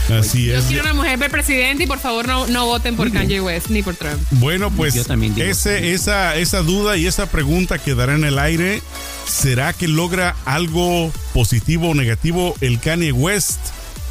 [0.10, 0.66] Así Yo es.
[0.66, 3.82] quiero una mujer ver presidente y por favor no, no voten por Kanye West ni
[3.82, 4.22] por Trump.
[4.32, 8.38] Bueno, pues Yo también digo ese, esa, esa duda y esa pregunta quedará en el
[8.38, 8.82] aire.
[9.26, 13.60] ¿Será que logra algo positivo o negativo el Kanye West?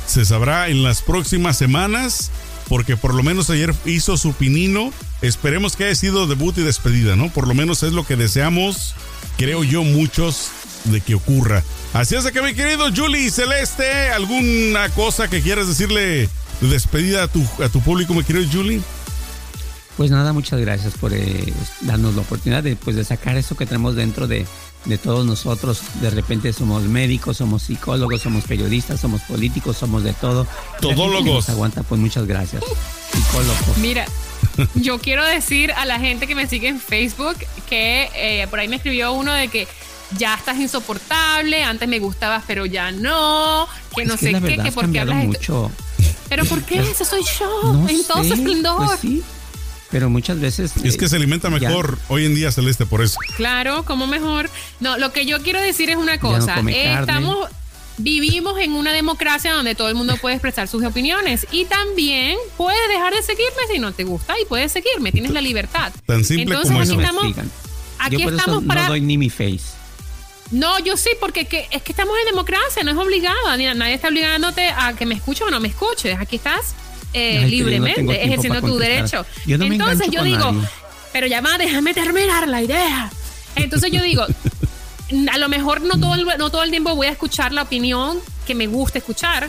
[0.06, 2.30] Se sabrá en las próximas semanas,
[2.68, 4.92] porque por lo menos ayer hizo su pinino.
[5.20, 7.30] Esperemos que haya sido debut y despedida, ¿no?
[7.30, 8.94] Por lo menos es lo que deseamos,
[9.36, 10.48] creo yo, muchos
[10.84, 11.62] de que ocurra.
[11.92, 16.28] Así es de que mi querido Julie Celeste, ¿alguna cosa que quieras decirle
[16.60, 18.80] de despedida a tu, a tu público, mi querido Julie?
[19.96, 21.52] Pues nada, muchas gracias por eh,
[21.82, 24.46] darnos la oportunidad de, pues, de sacar eso que tenemos dentro de,
[24.84, 25.82] de todos nosotros.
[26.00, 30.46] De repente somos médicos, somos psicólogos, somos periodistas, somos políticos, somos de todo.
[30.80, 31.26] Todólogos.
[31.26, 32.62] nos aguanta, pues muchas gracias.
[33.12, 33.78] Psicólogos.
[33.78, 34.04] Mira,
[34.74, 37.36] yo quiero decir a la gente que me sigue en Facebook
[37.68, 39.68] que eh, por ahí me escribió uno de que
[40.18, 43.66] ya estás insoportable, antes me gustabas, pero ya no,
[43.96, 45.70] que no Es que sé la qué, que has por qué cambiado hablas mucho.
[46.28, 46.80] Pero ¿por qué?
[46.90, 48.86] Ese soy yo, No en todo su esplendor.
[48.86, 49.22] pues sí,
[49.92, 50.72] pero muchas veces...
[50.82, 53.18] Es que eh, se alimenta ya- mejor hoy en día Celeste por eso.
[53.36, 54.50] Claro, como mejor.
[54.80, 56.58] No, lo que yo quiero decir es una cosa.
[56.66, 57.48] Eh, estamos,
[57.98, 62.80] vivimos en una democracia donde todo el mundo puede expresar sus opiniones y también puedes
[62.88, 65.92] dejar de seguirme si no te gusta y puedes seguirme, tienes la libertad.
[66.06, 67.00] Tan simple Entonces como aquí eso.
[67.00, 67.24] estamos,
[67.98, 69.60] aquí Yo por estamos eso para no doy ni mi face.
[70.50, 73.56] No, yo sí, porque que- es que estamos en democracia, no es obligado.
[73.56, 76.18] ni- Nadie está obligándote a que me escuches o no me escuches.
[76.18, 76.74] Aquí estás
[77.14, 79.26] eh, Ay, no libremente ejerciendo tu derecho.
[79.46, 80.68] Yo no Entonces yo digo, nadie.
[81.12, 83.10] pero ya va, déjame terminar la idea.
[83.56, 84.24] Entonces yo digo,
[85.30, 88.18] a lo mejor no todo, el, no todo el tiempo voy a escuchar la opinión
[88.46, 89.48] que me gusta escuchar,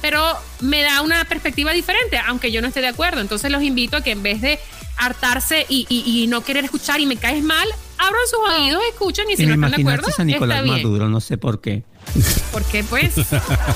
[0.00, 0.24] pero
[0.60, 3.20] me da una perspectiva diferente, aunque yo no esté de acuerdo.
[3.20, 4.58] Entonces los invito a que en vez de
[4.96, 7.66] hartarse y, y- y no querer escuchar y me caes mal,
[7.98, 10.58] abran sus oídos, escuchen y si Y no me están de acuerdo, imaginaste a Nicolás
[10.58, 10.82] está bien.
[10.84, 11.82] Maduro, no sé por qué.
[12.52, 13.12] ¿Por qué pues?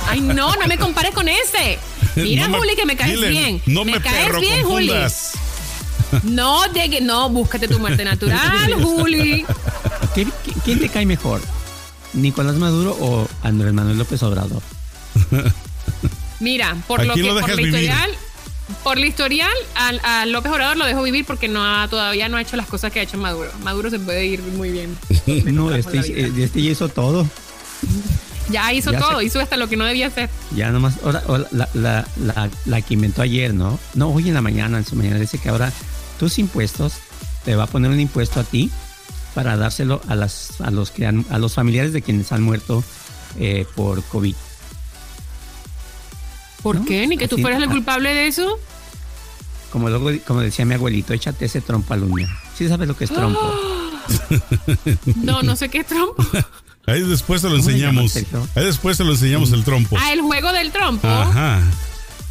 [0.08, 1.78] Ay, no, no me compares con ese.
[2.16, 3.62] Mira, No me- Juli, que me caes dile, bien.
[3.66, 4.92] No me, caes perro bien, Juli.
[6.22, 9.44] No, de que no, búscate tu muerte natural, Juli.
[10.14, 11.40] ¿Qué- qué- ¿Quién te cae mejor?
[12.12, 14.62] ¿Nicolás Maduro o Andrés Manuel López Obrador?
[16.40, 17.66] Mira, por ¿A lo que lo por vivir?
[17.66, 18.10] historial,
[18.82, 22.36] por la historial, al- a, López Obrador lo dejo vivir porque no ha, todavía no
[22.36, 23.50] ha hecho las cosas que ha hecho Maduro.
[23.62, 24.96] Maduro se puede ir muy bien.
[25.46, 27.26] No, este, eh, este ya hizo todo.
[28.50, 30.28] Ya hizo Ya todo, se- hizo hasta lo que no debía hacer.
[30.54, 33.78] Ya nomás, ahora, ahora la, la, la, la que inventó ayer, ¿no?
[33.94, 35.72] No, hoy en la mañana, en su mañana, dice que ahora
[36.18, 36.94] tus impuestos,
[37.44, 38.70] te va a poner un impuesto a ti
[39.34, 42.84] para dárselo a, las, a, los, que han, a los familiares de quienes han muerto
[43.38, 44.34] eh, por COVID.
[46.62, 47.06] ¿Por No, qué?
[47.06, 48.58] Ni que tú fueras el culpable de eso.
[49.72, 52.08] Como luego, como decía mi abuelito, échate ese trompo al.
[52.56, 53.40] ¿Sí sabes lo que es trompo?
[55.16, 56.22] No, no sé qué es trompo.
[56.86, 58.16] Ahí después se lo ¿Cómo le enseñamos.
[58.54, 59.96] Ahí después se lo enseñamos el trompo.
[59.98, 61.08] Ah, el juego del trompo.
[61.08, 61.62] Ajá.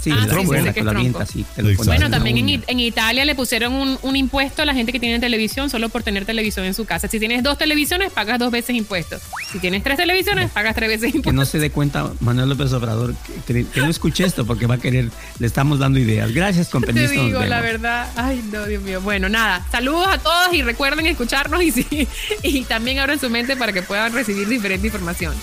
[0.03, 1.33] Sí, Ah, la sí, sí, sé que que te Exacto.
[1.55, 4.73] pones Bueno, en la también en, en Italia le pusieron un, un impuesto a la
[4.73, 7.07] gente que tiene televisión solo por tener televisión en su casa.
[7.07, 9.21] Si tienes dos televisiones, pagas dos veces impuestos.
[9.51, 11.33] Si tienes tres televisiones, pagas tres veces que impuestos.
[11.33, 13.15] no se dé cuenta Manuel López Obrador
[13.47, 16.33] que, que- que no escuche esto porque va a querer, le estamos dando ideas.
[16.33, 17.11] Gracias, con permiso.
[17.11, 18.09] digo la verdad.
[18.17, 18.99] Ay, no, Dios mío.
[19.01, 19.65] Bueno, nada.
[19.71, 22.07] Saludos a todos y recuerden escucharnos y, sí,
[22.43, 25.33] y también abran su mente para que puedan recibir diferente información.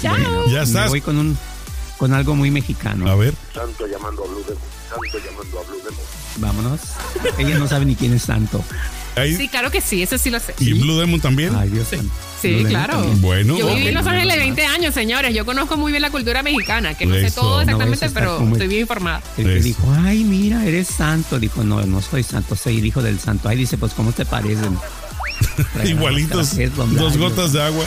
[0.00, 0.12] Chao.
[0.16, 0.88] Bueno, Ya me estás.
[0.88, 1.38] voy con un
[1.98, 3.08] con algo muy mexicano.
[3.10, 3.34] A ver.
[3.54, 4.62] Santo llamando a Blue Demon.
[4.88, 6.00] Santo llamando a Blue Demon.
[6.38, 6.80] Vámonos.
[7.38, 8.62] Ella no sabe ni quién es santo.
[9.16, 9.34] Ahí.
[9.34, 10.54] Sí, claro que sí, eso sí lo sé.
[10.58, 11.54] ¿Y Blue Demon también?
[11.56, 11.88] Ay, Dios.
[12.42, 12.98] Sí, de- claro.
[12.98, 13.22] también.
[13.22, 13.56] Bueno.
[13.56, 15.34] Yo viví en Los Ángeles 20 años, señores.
[15.34, 18.68] Yo conozco muy bien la cultura mexicana, que no sé todo exactamente, pero el- estoy
[18.68, 19.22] bien informada.
[19.38, 21.38] El que dijo, ay, mira, eres santo.
[21.38, 23.48] Dijo, no, no soy santo, soy el hijo del santo.
[23.48, 24.78] Ay, dice, pues, ¿cómo te parecen?
[25.84, 27.84] Igualitos, dos gotas de agua.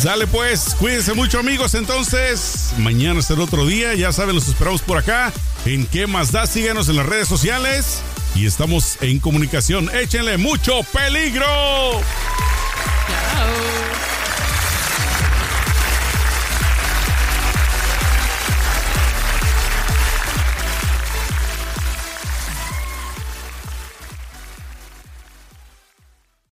[0.00, 1.74] Sale pues, cuídense mucho amigos.
[1.74, 3.94] Entonces, mañana será otro día.
[3.94, 5.32] Ya saben, los esperamos por acá.
[5.64, 8.00] En qué más da, síganos en las redes sociales
[8.34, 9.90] y estamos en comunicación.
[9.94, 11.44] Échenle mucho peligro.
[13.08, 14.19] Chao.